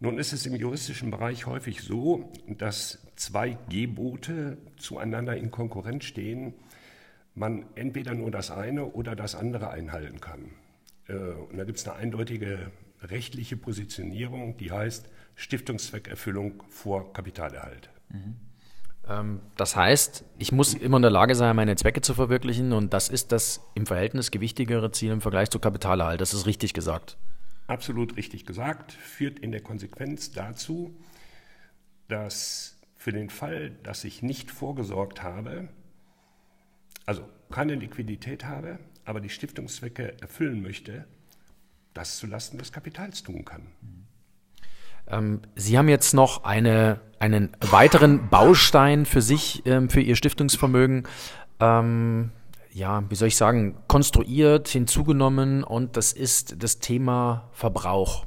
Nun 0.00 0.18
ist 0.18 0.32
es 0.32 0.46
im 0.46 0.56
juristischen 0.56 1.10
Bereich 1.10 1.46
häufig 1.46 1.82
so, 1.82 2.32
dass 2.48 2.98
zwei 3.14 3.56
Gebote 3.68 4.58
zueinander 4.76 5.36
in 5.36 5.50
Konkurrenz 5.50 6.04
stehen, 6.04 6.54
man 7.34 7.66
entweder 7.76 8.14
nur 8.14 8.30
das 8.30 8.50
eine 8.50 8.86
oder 8.86 9.14
das 9.14 9.34
andere 9.34 9.70
einhalten 9.70 10.20
kann. 10.20 10.50
Äh, 11.08 11.14
und 11.14 11.56
da 11.56 11.64
gibt 11.64 11.78
es 11.78 11.86
eine 11.86 11.96
eindeutige 11.96 12.72
rechtliche 13.00 13.56
Positionierung, 13.56 14.56
die 14.56 14.70
heißt 14.70 15.08
Stiftungszweckerfüllung 15.34 16.62
vor 16.68 17.12
Kapitalerhalt. 17.12 17.90
Mhm. 18.10 18.36
Das 19.56 19.74
heißt, 19.74 20.24
ich 20.38 20.52
muss 20.52 20.74
immer 20.74 20.96
in 20.96 21.02
der 21.02 21.10
Lage 21.10 21.34
sein, 21.34 21.56
meine 21.56 21.74
Zwecke 21.76 22.00
zu 22.02 22.14
verwirklichen 22.14 22.72
und 22.72 22.92
das 22.94 23.08
ist 23.08 23.32
das 23.32 23.60
im 23.74 23.84
Verhältnis 23.84 24.30
gewichtigere 24.30 24.92
Ziel 24.92 25.10
im 25.10 25.20
Vergleich 25.20 25.50
zu 25.50 25.58
Kapitalerhalt. 25.58 26.20
Das 26.20 26.32
ist 26.32 26.46
richtig 26.46 26.72
gesagt. 26.72 27.18
Absolut 27.66 28.16
richtig 28.16 28.46
gesagt, 28.46 28.92
führt 28.92 29.38
in 29.38 29.50
der 29.50 29.62
Konsequenz 29.62 30.30
dazu, 30.30 30.94
dass 32.08 32.78
für 32.96 33.12
den 33.12 33.30
Fall, 33.30 33.70
dass 33.82 34.04
ich 34.04 34.22
nicht 34.22 34.50
vorgesorgt 34.50 35.22
habe, 35.22 35.68
also 37.06 37.28
keine 37.50 37.74
Liquidität 37.74 38.44
habe, 38.44 38.78
aber 39.04 39.20
die 39.20 39.30
Stiftungszwecke 39.30 40.20
erfüllen 40.20 40.62
möchte, 40.62 41.06
das 41.94 42.18
zulasten 42.18 42.58
des 42.58 42.70
Kapitals 42.70 43.24
tun 43.24 43.44
kann. 43.44 43.66
Ähm, 45.08 45.40
Sie 45.54 45.78
haben 45.78 45.88
jetzt 45.88 46.14
noch 46.14 46.44
eine, 46.44 47.00
einen 47.18 47.50
weiteren 47.60 48.28
Baustein 48.28 49.06
für 49.06 49.22
sich, 49.22 49.62
ähm, 49.66 49.90
für 49.90 50.00
Ihr 50.00 50.16
Stiftungsvermögen, 50.16 51.04
ähm, 51.60 52.30
ja, 52.72 53.02
wie 53.08 53.14
soll 53.14 53.28
ich 53.28 53.36
sagen, 53.36 53.76
konstruiert, 53.86 54.68
hinzugenommen 54.68 55.62
und 55.62 55.96
das 55.96 56.12
ist 56.12 56.62
das 56.62 56.78
Thema 56.78 57.48
Verbrauch. 57.52 58.24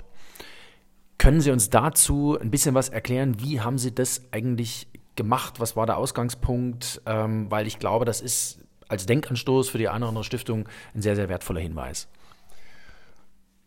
Können 1.17 1.41
Sie 1.41 1.51
uns 1.51 1.69
dazu 1.69 2.37
ein 2.39 2.51
bisschen 2.51 2.75
was 2.75 2.89
erklären? 2.89 3.39
Wie 3.39 3.61
haben 3.61 3.77
Sie 3.77 3.95
das 3.95 4.21
eigentlich 4.31 4.87
gemacht? 5.15 5.59
Was 5.59 5.75
war 5.75 5.85
der 5.85 5.97
Ausgangspunkt? 5.97 7.01
Weil 7.05 7.65
ich 7.65 7.79
glaube, 7.79 8.05
das 8.05 8.21
ist 8.21 8.59
als 8.87 9.05
Denkanstoß 9.05 9.69
für 9.69 9.77
die 9.77 9.87
eine 9.87 9.99
oder 9.99 10.09
andere 10.09 10.23
Stiftung 10.23 10.67
ein 10.93 11.01
sehr, 11.01 11.15
sehr 11.15 11.29
wertvoller 11.29 11.61
Hinweis. 11.61 12.07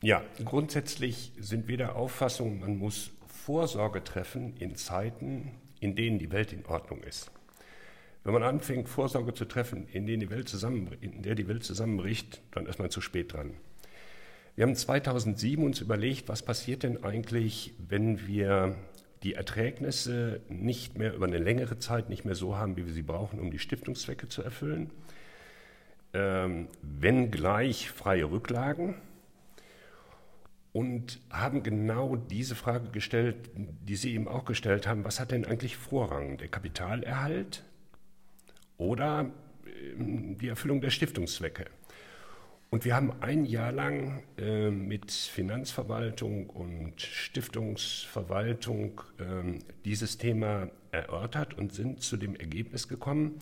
Ja, 0.01 0.23
grundsätzlich 0.45 1.33
sind 1.41 1.67
wir 1.67 1.77
der 1.77 1.97
Auffassung, 1.97 2.61
man 2.61 2.77
muss 2.77 3.11
Vorsorge 3.27 4.05
treffen 4.05 4.55
in 4.59 4.77
Zeiten, 4.77 5.51
in 5.81 5.97
denen 5.97 6.21
die 6.21 6.31
Welt 6.31 6.53
in 6.53 6.65
Ordnung 6.67 7.03
ist. 7.03 7.33
Wenn 8.23 8.33
man 8.33 8.45
anfängt, 8.45 8.89
Vorsorge 8.89 9.35
zu 9.35 9.45
treffen, 9.45 9.89
in, 9.89 10.07
denen 10.07 10.21
die 10.21 10.31
Welt 10.31 10.53
in 11.01 11.23
der 11.23 11.35
die 11.35 11.49
Welt 11.49 11.65
zusammenbricht, 11.65 12.43
dann 12.53 12.67
ist 12.67 12.79
man 12.79 12.91
zu 12.91 13.01
spät 13.01 13.33
dran. 13.33 13.55
Wir 14.55 14.67
haben 14.67 14.77
2007 14.77 15.65
uns 15.65 15.81
überlegt, 15.81 16.29
was 16.29 16.43
passiert 16.43 16.85
denn 16.85 17.03
eigentlich, 17.03 17.75
wenn 17.79 18.27
wir 18.29 18.77
die 19.25 19.35
Erträgnisse 19.35 20.41
nicht 20.49 20.97
mehr 20.97 21.13
über 21.15 21.27
eine 21.27 21.39
längere 21.39 21.79
Zeit 21.81 22.09
nicht 22.09 22.25
mehr 22.25 22.37
so 22.37 22.57
haben, 22.57 22.77
wie 22.77 22.87
wir 22.87 22.93
sie 22.93 23.03
brauchen, 23.03 23.41
um 23.41 23.51
die 23.51 23.59
Stiftungszwecke 23.59 24.29
zu 24.29 24.43
erfüllen. 24.43 24.91
Ähm, 26.13 26.69
wenn 26.83 27.33
gleich 27.33 27.91
freie 27.91 28.31
Rücklagen 28.31 28.95
und 30.73 31.21
haben 31.31 31.63
genau 31.63 32.17
diese 32.17 32.55
Frage 32.55 32.91
gestellt, 32.91 33.51
die 33.57 33.97
Sie 33.97 34.15
eben 34.15 34.29
auch 34.29 34.45
gestellt 34.45 34.87
haben, 34.87 35.05
was 35.05 35.21
hat 35.21 35.31
denn 35.31 35.45
eigentlich 35.45 35.77
Vorrang, 35.77 36.37
der 36.37 36.49
Kapitalerhalt 36.49 37.65
oder 38.77 39.31
ähm, 39.99 40.37
die 40.39 40.49
Erfüllung 40.49 40.81
der 40.81 40.91
Stiftungszwecke? 40.91 41.67
Und 42.71 42.85
wir 42.85 42.95
haben 42.95 43.23
ein 43.23 43.47
Jahr 43.47 43.73
lang 43.73 44.23
äh, 44.37 44.71
mit 44.71 45.11
Finanzverwaltung 45.11 46.51
und 46.51 47.01
Stiftungsverwaltung 47.01 49.01
äh, 49.19 49.59
dieses 49.87 50.19
Thema 50.19 50.69
erörtert 50.91 51.57
und 51.57 51.73
sind 51.73 52.03
zu 52.03 52.19
dem 52.19 52.37
Ergebnis 52.37 52.87
gekommen, 52.87 53.39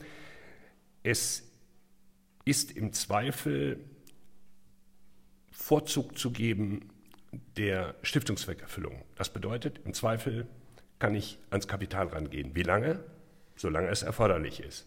es 1.03 1.43
ist 2.45 2.77
im 2.77 2.93
Zweifel 2.93 3.81
Vorzug 5.51 6.17
zu 6.17 6.31
geben 6.31 6.91
der 7.57 7.95
Stiftungszweckerfüllung. 8.03 9.03
Das 9.17 9.31
bedeutet, 9.31 9.81
im 9.85 9.95
Zweifel 9.95 10.47
kann 10.99 11.15
ich 11.15 11.39
ans 11.51 11.69
Kapital 11.69 12.09
rangehen. 12.09 12.55
Wie 12.55 12.63
lange? 12.63 13.01
Solange 13.57 13.89
es 13.89 14.03
erforderlich 14.03 14.61
ist. 14.61 14.87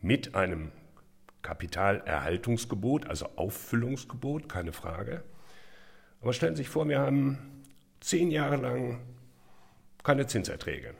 Mit 0.00 0.34
einem 0.34 0.72
Kapitalerhaltungsgebot, 1.42 3.06
also 3.06 3.26
Auffüllungsgebot, 3.36 4.48
keine 4.48 4.72
Frage. 4.72 5.22
Aber 6.20 6.32
stellen 6.32 6.54
Sie 6.54 6.62
sich 6.62 6.68
vor, 6.68 6.88
wir 6.88 7.00
haben 7.00 7.62
zehn 8.00 8.30
Jahre 8.30 8.56
lang 8.56 9.00
keine 10.02 10.26
Zinserträge 10.26 10.94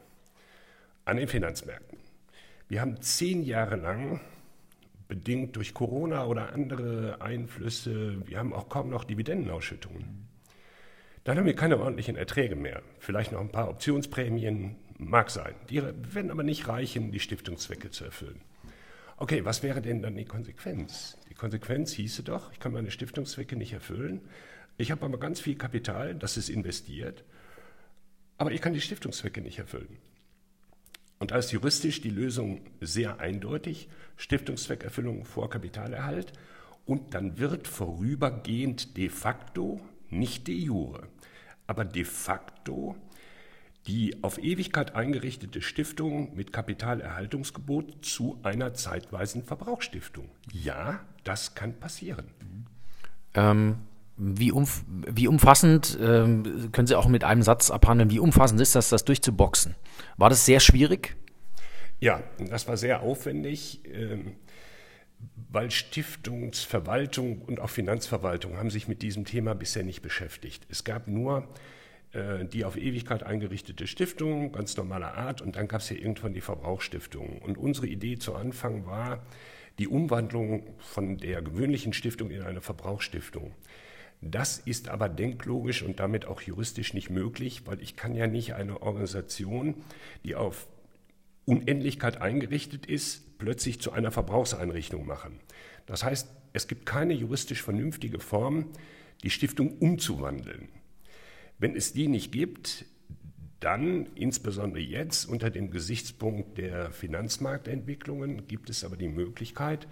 an 1.05 1.17
den 1.17 1.29
Finanzmärkten. 1.29 1.99
Wir 2.69 2.81
haben 2.81 3.01
zehn 3.03 3.43
Jahre 3.43 3.77
lang, 3.77 4.21
bedingt 5.09 5.57
durch 5.57 5.75
Corona 5.75 6.25
oder 6.27 6.53
andere 6.53 7.21
Einflüsse, 7.21 8.27
wir 8.27 8.39
haben 8.39 8.53
auch 8.53 8.69
kaum 8.69 8.89
noch 8.89 9.05
Dividendenausschüttungen. 9.05 10.32
Dann 11.25 11.38
haben 11.38 11.47
wir 11.47 11.55
keine 11.55 11.79
ordentlichen 11.79 12.17
Erträge 12.17 12.57
mehr. 12.57 12.83
Vielleicht 12.99 13.33
noch 13.33 13.41
ein 13.41 13.52
paar 13.52 13.69
Optionsprämien, 13.69 14.76
mag 14.99 15.31
sein. 15.31 15.55
Die 15.71 15.83
werden 15.83 16.31
aber 16.31 16.43
nicht 16.43 16.69
reichen, 16.69 17.12
die 17.12 17.21
Stiftungszwecke 17.21 17.91
zu 17.91 18.05
erfüllen. 18.05 18.41
Okay, 19.17 19.45
was 19.45 19.62
wäre 19.62 19.81
denn 19.81 20.02
dann 20.02 20.17
die 20.17 20.25
Konsequenz? 20.25 21.17
Die 21.31 21.35
Konsequenz 21.35 21.93
hieße 21.93 22.25
doch, 22.25 22.52
ich 22.52 22.59
kann 22.59 22.73
meine 22.73 22.91
Stiftungszwecke 22.91 23.57
nicht 23.57 23.73
erfüllen. 23.73 24.21
Ich 24.79 24.91
habe 24.91 25.05
aber 25.05 25.19
ganz 25.19 25.41
viel 25.41 25.55
Kapital, 25.55 26.14
das 26.14 26.37
ist 26.37 26.49
investiert, 26.49 27.25
aber 28.37 28.50
ich 28.50 28.61
kann 28.61 28.73
die 28.73 28.81
Stiftungszwecke 28.81 29.41
nicht 29.41 29.59
erfüllen. 29.59 29.99
Und 31.21 31.31
da 31.31 31.37
ist 31.37 31.52
juristisch 31.52 32.00
die 32.00 32.11
Lösung 32.11 32.62
sehr 32.81 33.21
eindeutig, 33.21 33.88
Stiftungszweckerfüllung 34.17 35.25
vor 35.25 35.49
Kapitalerhalt. 35.50 36.33
Und 36.85 37.14
dann 37.14 37.38
wird 37.38 37.69
vorübergehend 37.69 38.97
de 38.97 39.09
facto, 39.09 39.81
nicht 40.12 40.47
de 40.47 40.54
jure, 40.54 41.09
aber 41.66 41.85
de 41.85 42.04
facto 42.04 42.97
die 43.87 44.23
auf 44.23 44.38
Ewigkeit 44.38 44.95
eingerichtete 44.95 45.61
Stiftung 45.61 46.37
mit 46.37 46.52
Kapitalerhaltungsgebot 46.52 48.04
zu 48.04 48.38
einer 48.45 48.75
zeitweisen 48.75 49.42
Verbrauchsstiftung. 49.42 50.28
Ja, 50.52 51.00
das 51.25 51.54
kann 51.54 51.75
passieren. 51.75 52.26
Ähm, 53.35 53.78
Wie, 54.16 54.52
umf 54.52 54.85
wie 54.88 55.26
umfassend, 55.26 55.99
ähm, 56.00 56.71
können 56.71 56.87
Sie 56.87 56.95
auch 56.95 57.09
mit 57.09 57.25
einem 57.25 57.42
Satz 57.42 57.71
abhandeln, 57.71 58.11
wie 58.11 58.21
umfassend 58.21 58.61
ist 58.61 58.76
das, 58.76 58.88
das 58.88 59.04
durchzuboxen? 59.04 59.75
War 60.16 60.31
das 60.31 60.47
sehr 60.47 60.61
schwierig? 60.61 61.16
Ja, 61.99 62.23
das 62.38 62.69
war 62.69 62.76
sehr 62.76 63.02
aufwendig, 63.02 63.81
ähm, 63.85 64.37
weil 65.50 65.71
Stiftungsverwaltung 65.71 67.43
und 67.43 67.61
auch 67.61 67.71
Finanzverwaltung 67.71 68.57
haben 68.57 68.71
sich 68.71 68.88
mit 68.88 69.02
diesem 69.02 69.25
Thema 69.25 69.55
bisher 69.55 69.85
nicht 69.85 70.02
beschäftigt. 70.02 70.67
Es 70.71 70.85
gab 70.85 71.09
nur 71.09 71.49
äh, 72.12 72.45
die 72.45 72.64
auf 72.64 72.76
Ewigkeit 72.76 73.23
eingerichtete 73.23 73.87
Stiftung, 73.87 74.52
ganz 74.52 74.76
normaler 74.76 75.14
Art, 75.14 75.41
und 75.41 75.57
dann 75.57 75.69
gab 75.69 75.81
es 75.81 75.91
ja 75.91 75.97
irgendwann 75.97 76.35
die 76.35 76.41
Verbrauchsstiftung. 76.41 77.38
Und 77.38 77.59
unsere 77.59 77.87
Idee 77.87 78.19
zu 78.19 78.35
Anfang 78.35 78.87
war 78.87 79.25
die 79.79 79.88
Umwandlung 79.88 80.75
von 80.79 81.17
der 81.17 81.43
gewöhnlichen 81.43 81.93
Stiftung 81.93 82.31
in 82.31 82.43
eine 82.43 82.61
Verbrauchsstiftung. 82.61 83.52
Das 84.21 84.59
ist 84.59 84.88
aber 84.88 85.09
denklogisch 85.09 85.83
und 85.83 85.99
damit 85.99 86.26
auch 86.26 86.43
juristisch 86.43 86.95
nicht 86.95 87.11
möglich, 87.11 87.67
weil 87.67 87.81
ich 87.83 87.97
kann 87.97 88.14
ja 88.14 88.26
nicht 88.26 88.55
eine 88.55 88.81
Organisation, 88.83 89.75
die 90.25 90.37
auf 90.37 90.69
Unendlichkeit 91.45 92.21
eingerichtet 92.21 92.87
ist, 92.87 93.25
plötzlich 93.43 93.81
zu 93.81 93.91
einer 93.91 94.13
Verbrauchseinrichtung 94.13 95.05
machen. 95.05 95.41
Das 95.87 96.05
heißt, 96.05 96.29
es 96.53 96.69
gibt 96.69 96.87
keine 96.87 97.13
juristisch 97.13 97.61
vernünftige 97.61 98.21
Form, 98.21 98.67
die 99.25 99.31
Stiftung 99.31 99.79
umzuwandeln. 99.79 100.69
Wenn 101.59 101.75
es 101.75 101.93
die 101.93 102.07
nicht 102.07 102.31
gibt, 102.31 102.85
dann, 103.59 104.07
insbesondere 104.15 104.81
jetzt 104.81 105.25
unter 105.25 105.51
dem 105.51 105.73
Gesichtspunkt 105.73 106.57
der 106.57 106.93
Finanzmarktentwicklungen, 106.93 108.47
gibt 108.47 108.71
es 108.71 108.85
aber 108.85 108.97
die 108.97 109.09
Möglichkeit, 109.09 109.89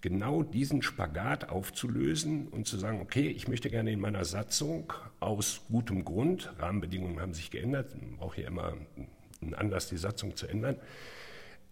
genau 0.00 0.44
diesen 0.44 0.80
Spagat 0.80 1.48
aufzulösen 1.48 2.46
und 2.46 2.68
zu 2.68 2.76
sagen, 2.78 3.00
okay, 3.00 3.26
ich 3.26 3.48
möchte 3.48 3.68
gerne 3.68 3.90
in 3.90 3.98
meiner 3.98 4.24
Satzung 4.24 4.92
aus 5.18 5.62
gutem 5.68 6.04
Grund, 6.04 6.52
Rahmenbedingungen 6.60 7.20
haben 7.20 7.34
sich 7.34 7.50
geändert, 7.50 8.00
man 8.00 8.16
braucht 8.16 8.38
ja 8.38 8.46
immer 8.46 8.74
einen 9.40 9.54
Anlass, 9.54 9.88
die 9.88 9.96
Satzung 9.96 10.36
zu 10.36 10.46
ändern. 10.46 10.76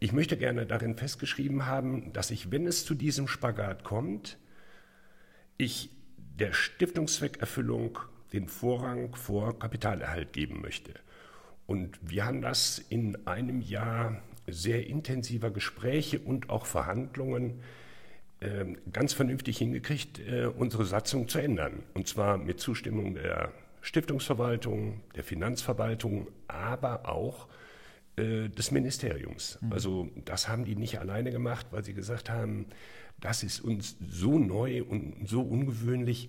Ich 0.03 0.15
möchte 0.15 0.39
gerne 0.39 0.65
darin 0.65 0.97
festgeschrieben 0.97 1.67
haben, 1.67 2.15
dass 2.15 2.31
ich, 2.31 2.51
wenn 2.51 2.67
es 2.67 2.87
zu 2.87 2.95
diesem 2.95 3.29
Spagat 3.29 3.85
kommt, 3.85 4.39
ich 5.59 5.91
der 6.17 6.55
Stiftungszweckerfüllung 6.55 7.99
den 8.33 8.49
Vorrang 8.49 9.15
vor 9.15 9.59
Kapitalerhalt 9.59 10.33
geben 10.33 10.63
möchte. 10.63 10.95
Und 11.67 11.99
wir 12.01 12.25
haben 12.25 12.41
das 12.41 12.79
in 12.79 13.27
einem 13.27 13.61
Jahr 13.61 14.23
sehr 14.47 14.87
intensiver 14.87 15.51
Gespräche 15.51 16.19
und 16.19 16.49
auch 16.49 16.65
Verhandlungen 16.65 17.61
ähm, 18.41 18.79
ganz 18.91 19.13
vernünftig 19.13 19.59
hingekriegt, 19.59 20.19
äh, 20.21 20.47
unsere 20.47 20.87
Satzung 20.87 21.29
zu 21.29 21.39
ändern. 21.39 21.83
Und 21.93 22.09
zwar 22.09 22.39
mit 22.39 22.59
Zustimmung 22.59 23.17
der 23.17 23.53
Stiftungsverwaltung, 23.83 25.03
der 25.15 25.25
Finanzverwaltung, 25.25 26.29
aber 26.49 27.07
auch 27.07 27.49
äh, 27.49 27.60
des 28.49 28.71
Ministeriums. 28.71 29.59
Mhm. 29.61 29.73
Also 29.73 30.09
das 30.25 30.49
haben 30.49 30.65
die 30.65 30.77
nicht 30.77 30.99
alleine 30.99 31.31
gemacht, 31.31 31.67
weil 31.71 31.85
sie 31.85 31.95
gesagt 31.95 32.31
haben, 32.31 32.67
das 33.21 33.43
ist 33.43 33.61
uns 33.61 33.97
so 34.09 34.39
neu 34.39 34.83
und 34.83 35.29
so 35.29 35.43
ungewöhnlich, 35.43 36.29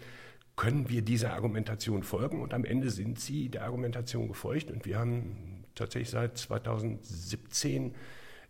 können 0.56 0.90
wir 0.90 1.02
dieser 1.02 1.34
Argumentation 1.34 2.04
folgen? 2.04 2.42
Und 2.42 2.54
am 2.54 2.66
Ende 2.66 2.90
sind 2.90 3.20
sie 3.20 3.50
der 3.50 3.64
Argumentation 3.64 4.28
gefolgt 4.28 4.70
und 4.70 4.86
wir 4.86 5.00
haben 5.00 5.64
tatsächlich 5.76 6.10
seit 6.10 6.38
2017 6.38 7.96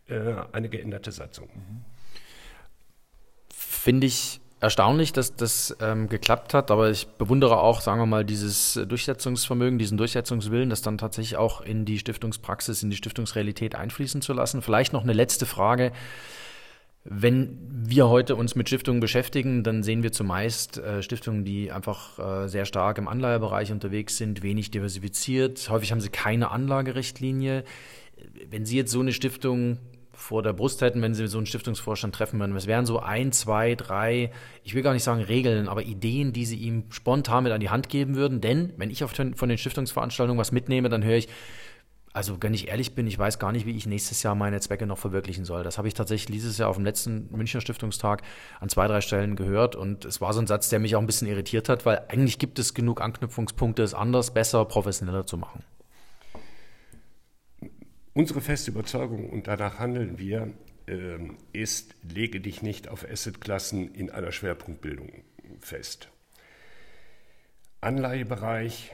äh, 0.07 0.33
eine 0.51 0.69
geänderte 0.69 1.11
Satzung. 1.11 1.49
Mhm 1.53 1.85
finde 3.81 4.05
ich 4.05 4.39
erstaunlich, 4.61 5.11
dass 5.11 5.35
das 5.35 5.75
ähm, 5.81 6.07
geklappt 6.07 6.53
hat, 6.53 6.71
aber 6.71 6.89
ich 6.91 7.07
bewundere 7.07 7.59
auch, 7.59 7.81
sagen 7.81 7.99
wir 7.99 8.05
mal, 8.05 8.23
dieses 8.23 8.79
Durchsetzungsvermögen, 8.87 9.79
diesen 9.79 9.97
Durchsetzungswillen, 9.97 10.69
das 10.69 10.83
dann 10.83 10.99
tatsächlich 10.99 11.35
auch 11.35 11.61
in 11.61 11.83
die 11.83 11.97
Stiftungspraxis, 11.99 12.83
in 12.83 12.91
die 12.91 12.95
Stiftungsrealität 12.95 13.75
einfließen 13.75 14.21
zu 14.21 14.33
lassen. 14.33 14.61
Vielleicht 14.61 14.93
noch 14.93 15.03
eine 15.03 15.13
letzte 15.13 15.47
Frage. 15.47 15.91
Wenn 17.03 17.57
wir 17.71 18.09
heute 18.09 18.35
uns 18.35 18.53
mit 18.53 18.69
Stiftungen 18.69 18.99
beschäftigen, 18.99 19.63
dann 19.63 19.81
sehen 19.81 20.03
wir 20.03 20.11
zumeist 20.11 20.77
äh, 20.77 21.01
Stiftungen, 21.01 21.43
die 21.43 21.71
einfach 21.71 22.19
äh, 22.19 22.47
sehr 22.47 22.65
stark 22.65 22.99
im 22.99 23.07
Anleihebereich 23.07 23.71
unterwegs 23.71 24.17
sind, 24.17 24.43
wenig 24.43 24.69
diversifiziert. 24.69 25.67
Häufig 25.71 25.91
haben 25.91 26.01
sie 26.01 26.09
keine 26.09 26.51
Anlagerichtlinie. 26.51 27.63
Wenn 28.51 28.65
Sie 28.65 28.77
jetzt 28.77 28.91
so 28.91 28.99
eine 28.99 29.13
Stiftung 29.13 29.79
vor 30.21 30.43
der 30.43 30.53
Brust 30.53 30.81
hätten, 30.81 31.01
wenn 31.01 31.13
Sie 31.13 31.27
so 31.27 31.37
einen 31.37 31.47
Stiftungsvorstand 31.47 32.13
treffen 32.13 32.39
würden. 32.39 32.55
Es 32.55 32.67
wären 32.67 32.85
so 32.85 32.99
ein, 32.99 33.31
zwei, 33.31 33.75
drei, 33.75 34.31
ich 34.63 34.75
will 34.75 34.83
gar 34.83 34.93
nicht 34.93 35.03
sagen 35.03 35.21
Regeln, 35.21 35.67
aber 35.67 35.83
Ideen, 35.83 36.31
die 36.31 36.45
Sie 36.45 36.57
ihm 36.57 36.85
spontan 36.89 37.43
mit 37.43 37.53
an 37.53 37.59
die 37.59 37.69
Hand 37.69 37.89
geben 37.89 38.15
würden. 38.15 38.39
Denn 38.39 38.73
wenn 38.77 38.91
ich 38.91 39.03
von 39.03 39.49
den 39.49 39.57
Stiftungsveranstaltungen 39.57 40.39
was 40.39 40.51
mitnehme, 40.51 40.89
dann 40.89 41.03
höre 41.03 41.17
ich, 41.17 41.27
also 42.13 42.37
wenn 42.41 42.53
ich 42.53 42.67
ehrlich 42.67 42.93
bin, 42.93 43.07
ich 43.07 43.17
weiß 43.17 43.39
gar 43.39 43.51
nicht, 43.51 43.65
wie 43.65 43.75
ich 43.75 43.85
nächstes 43.85 44.21
Jahr 44.21 44.35
meine 44.35 44.59
Zwecke 44.59 44.85
noch 44.85 44.97
verwirklichen 44.97 45.45
soll. 45.45 45.63
Das 45.63 45.77
habe 45.77 45.87
ich 45.87 45.93
tatsächlich 45.93 46.33
dieses 46.33 46.57
Jahr 46.57 46.69
auf 46.69 46.75
dem 46.75 46.85
letzten 46.85 47.29
Münchner 47.31 47.61
Stiftungstag 47.61 48.21
an 48.59 48.69
zwei, 48.69 48.87
drei 48.87 49.01
Stellen 49.01 49.35
gehört. 49.35 49.75
Und 49.75 50.05
es 50.05 50.21
war 50.21 50.33
so 50.33 50.41
ein 50.41 50.47
Satz, 50.47 50.69
der 50.69 50.79
mich 50.79 50.95
auch 50.95 50.99
ein 50.99 51.07
bisschen 51.07 51.27
irritiert 51.27 51.69
hat, 51.69 51.85
weil 51.85 52.03
eigentlich 52.09 52.37
gibt 52.37 52.59
es 52.59 52.73
genug 52.73 53.01
Anknüpfungspunkte, 53.01 53.81
es 53.81 53.93
anders, 53.93 54.33
besser, 54.33 54.65
professioneller 54.65 55.25
zu 55.25 55.37
machen. 55.37 55.63
Unsere 58.13 58.41
feste 58.41 58.71
Überzeugung, 58.71 59.29
und 59.29 59.47
danach 59.47 59.79
handeln 59.79 60.19
wir, 60.19 60.53
ähm, 60.87 61.37
ist, 61.53 61.95
lege 62.03 62.41
dich 62.41 62.61
nicht 62.61 62.89
auf 62.89 63.09
Assetklassen 63.09 63.93
in 63.93 64.09
einer 64.09 64.33
Schwerpunktbildung 64.33 65.23
fest. 65.59 66.09
Anleihebereich 67.79 68.93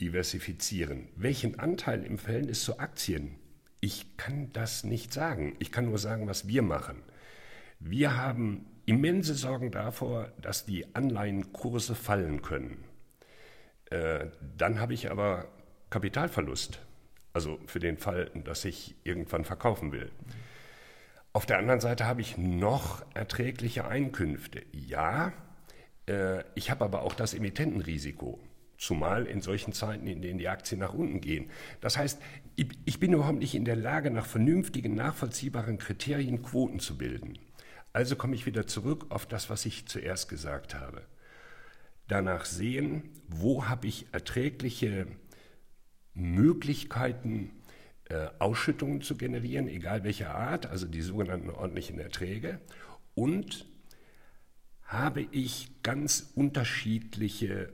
diversifizieren. 0.00 1.08
Welchen 1.14 1.60
Anteil 1.60 2.02
im 2.02 2.18
Verhältnis 2.18 2.64
zu 2.64 2.80
Aktien? 2.80 3.36
Ich 3.80 4.16
kann 4.16 4.52
das 4.52 4.82
nicht 4.82 5.12
sagen. 5.12 5.54
Ich 5.60 5.70
kann 5.70 5.86
nur 5.86 5.98
sagen, 5.98 6.26
was 6.26 6.48
wir 6.48 6.62
machen. 6.62 7.02
Wir 7.78 8.16
haben 8.16 8.66
immense 8.84 9.34
Sorgen 9.34 9.70
davor, 9.70 10.32
dass 10.42 10.66
die 10.66 10.92
Anleihenkurse 10.96 11.94
fallen 11.94 12.42
können. 12.42 12.82
Äh, 13.90 14.26
dann 14.56 14.80
habe 14.80 14.94
ich 14.94 15.10
aber 15.10 15.46
Kapitalverlust. 15.90 16.80
Also 17.34 17.58
für 17.66 17.80
den 17.80 17.98
Fall, 17.98 18.30
dass 18.44 18.64
ich 18.64 18.94
irgendwann 19.02 19.44
verkaufen 19.44 19.92
will. 19.92 20.10
Auf 21.32 21.46
der 21.46 21.58
anderen 21.58 21.80
Seite 21.80 22.06
habe 22.06 22.20
ich 22.20 22.38
noch 22.38 23.04
erträgliche 23.12 23.86
Einkünfte. 23.86 24.62
Ja, 24.72 25.32
äh, 26.06 26.44
ich 26.54 26.70
habe 26.70 26.84
aber 26.84 27.02
auch 27.02 27.14
das 27.14 27.34
Emittentenrisiko. 27.34 28.38
Zumal 28.78 29.26
in 29.26 29.40
solchen 29.40 29.72
Zeiten, 29.72 30.06
in 30.06 30.22
denen 30.22 30.38
die 30.38 30.48
Aktien 30.48 30.80
nach 30.80 30.94
unten 30.94 31.20
gehen. 31.20 31.50
Das 31.80 31.96
heißt, 31.96 32.20
ich 32.84 33.00
bin 33.00 33.12
überhaupt 33.12 33.38
nicht 33.38 33.54
in 33.54 33.64
der 33.64 33.76
Lage, 33.76 34.10
nach 34.10 34.26
vernünftigen, 34.26 34.94
nachvollziehbaren 34.94 35.78
Kriterien 35.78 36.42
Quoten 36.42 36.78
zu 36.78 36.96
bilden. 36.98 37.38
Also 37.92 38.14
komme 38.14 38.34
ich 38.34 38.46
wieder 38.46 38.66
zurück 38.66 39.06
auf 39.08 39.26
das, 39.26 39.50
was 39.50 39.66
ich 39.66 39.86
zuerst 39.86 40.28
gesagt 40.28 40.74
habe. 40.74 41.02
Danach 42.06 42.44
sehen, 42.44 43.10
wo 43.28 43.66
habe 43.66 43.86
ich 43.86 44.06
erträgliche 44.12 45.06
Möglichkeiten, 46.14 47.50
äh, 48.08 48.28
Ausschüttungen 48.38 49.02
zu 49.02 49.16
generieren, 49.16 49.68
egal 49.68 50.04
welcher 50.04 50.34
Art, 50.34 50.66
also 50.66 50.86
die 50.86 51.02
sogenannten 51.02 51.50
ordentlichen 51.50 51.98
Erträge. 51.98 52.60
Und 53.14 53.66
habe 54.84 55.26
ich 55.32 55.82
ganz 55.82 56.32
unterschiedliche 56.34 57.72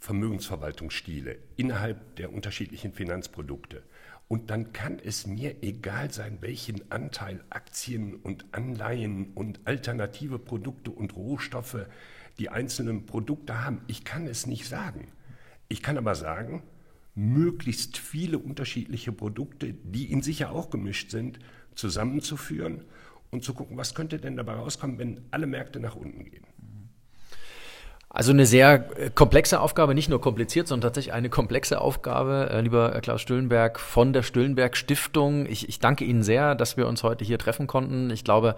Vermögensverwaltungsstile 0.00 1.38
innerhalb 1.56 2.16
der 2.16 2.32
unterschiedlichen 2.32 2.92
Finanzprodukte. 2.92 3.82
Und 4.28 4.50
dann 4.50 4.72
kann 4.72 4.98
es 4.98 5.26
mir 5.26 5.62
egal 5.62 6.12
sein, 6.12 6.38
welchen 6.40 6.90
Anteil 6.90 7.44
Aktien 7.48 8.14
und 8.14 8.44
Anleihen 8.52 9.32
und 9.34 9.60
alternative 9.64 10.38
Produkte 10.38 10.90
und 10.90 11.14
Rohstoffe 11.14 11.86
die 12.38 12.48
einzelnen 12.48 13.06
Produkte 13.06 13.64
haben. 13.64 13.82
Ich 13.86 14.04
kann 14.04 14.26
es 14.26 14.46
nicht 14.46 14.68
sagen. 14.68 15.08
Ich 15.68 15.82
kann 15.82 15.96
aber 15.96 16.14
sagen, 16.14 16.62
möglichst 17.16 17.96
viele 17.98 18.38
unterschiedliche 18.38 19.10
Produkte, 19.10 19.72
die 19.72 20.12
in 20.12 20.22
sich 20.22 20.40
ja 20.40 20.50
auch 20.50 20.70
gemischt 20.70 21.10
sind, 21.10 21.38
zusammenzuführen 21.74 22.84
und 23.30 23.42
zu 23.42 23.54
gucken, 23.54 23.76
was 23.76 23.94
könnte 23.94 24.18
denn 24.18 24.36
dabei 24.36 24.54
rauskommen, 24.54 24.98
wenn 24.98 25.20
alle 25.30 25.46
Märkte 25.46 25.80
nach 25.80 25.96
unten 25.96 26.24
gehen. 26.24 26.44
Also 28.08 28.32
eine 28.32 28.46
sehr 28.46 28.88
äh, 28.98 29.10
komplexe 29.10 29.60
Aufgabe, 29.60 29.94
nicht 29.94 30.08
nur 30.08 30.20
kompliziert, 30.20 30.68
sondern 30.68 30.88
tatsächlich 30.88 31.12
eine 31.12 31.28
komplexe 31.28 31.80
Aufgabe, 31.80 32.48
äh, 32.50 32.60
lieber 32.60 32.98
Klaus 33.00 33.20
Stüllenberg 33.20 33.80
von 33.80 34.12
der 34.12 34.22
Stüllenberg 34.22 34.76
Stiftung. 34.76 35.44
Ich, 35.46 35.68
ich 35.68 35.80
danke 35.80 36.04
Ihnen 36.04 36.22
sehr, 36.22 36.54
dass 36.54 36.76
wir 36.76 36.86
uns 36.86 37.02
heute 37.02 37.24
hier 37.24 37.38
treffen 37.38 37.66
konnten. 37.66 38.10
Ich 38.10 38.24
glaube, 38.24 38.56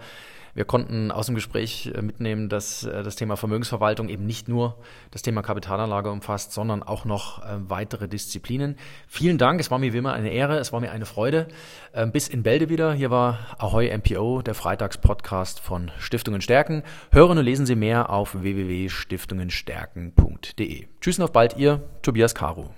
Wir 0.53 0.65
konnten 0.65 1.11
aus 1.11 1.27
dem 1.27 1.35
Gespräch 1.35 1.91
äh, 1.93 2.01
mitnehmen, 2.01 2.49
dass 2.49 2.83
äh, 2.83 3.03
das 3.03 3.15
Thema 3.15 3.37
Vermögensverwaltung 3.37 4.09
eben 4.09 4.25
nicht 4.25 4.47
nur 4.47 4.77
das 5.11 5.21
Thema 5.21 5.41
Kapitalanlage 5.41 6.11
umfasst, 6.11 6.53
sondern 6.53 6.83
auch 6.83 7.05
noch 7.05 7.43
äh, 7.43 7.57
weitere 7.69 8.07
Disziplinen. 8.07 8.75
Vielen 9.07 9.37
Dank, 9.37 9.59
es 9.59 9.71
war 9.71 9.79
mir 9.79 9.93
wie 9.93 9.97
immer 9.97 10.13
eine 10.13 10.31
Ehre, 10.31 10.57
es 10.57 10.73
war 10.73 10.79
mir 10.79 10.91
eine 10.91 11.05
Freude. 11.05 11.47
Ähm, 11.93 12.11
bis 12.11 12.27
in 12.27 12.43
Bälde 12.43 12.69
wieder. 12.69 12.93
Hier 12.93 13.11
war 13.11 13.39
Ahoy 13.57 13.95
MPO, 13.95 14.41
der 14.41 14.53
Freitagspodcast 14.53 15.59
von 15.59 15.91
Stiftungen 15.99 16.41
Stärken. 16.41 16.83
Hören 17.11 17.37
und 17.37 17.45
lesen 17.45 17.65
Sie 17.65 17.75
mehr 17.75 18.09
auf 18.09 18.41
www.stiftungenstärken.de. 18.41 20.87
Tschüss 21.01 21.19
und 21.19 21.25
auf 21.25 21.31
bald, 21.31 21.57
Ihr 21.57 21.81
Tobias 22.01 22.35
Caro. 22.35 22.73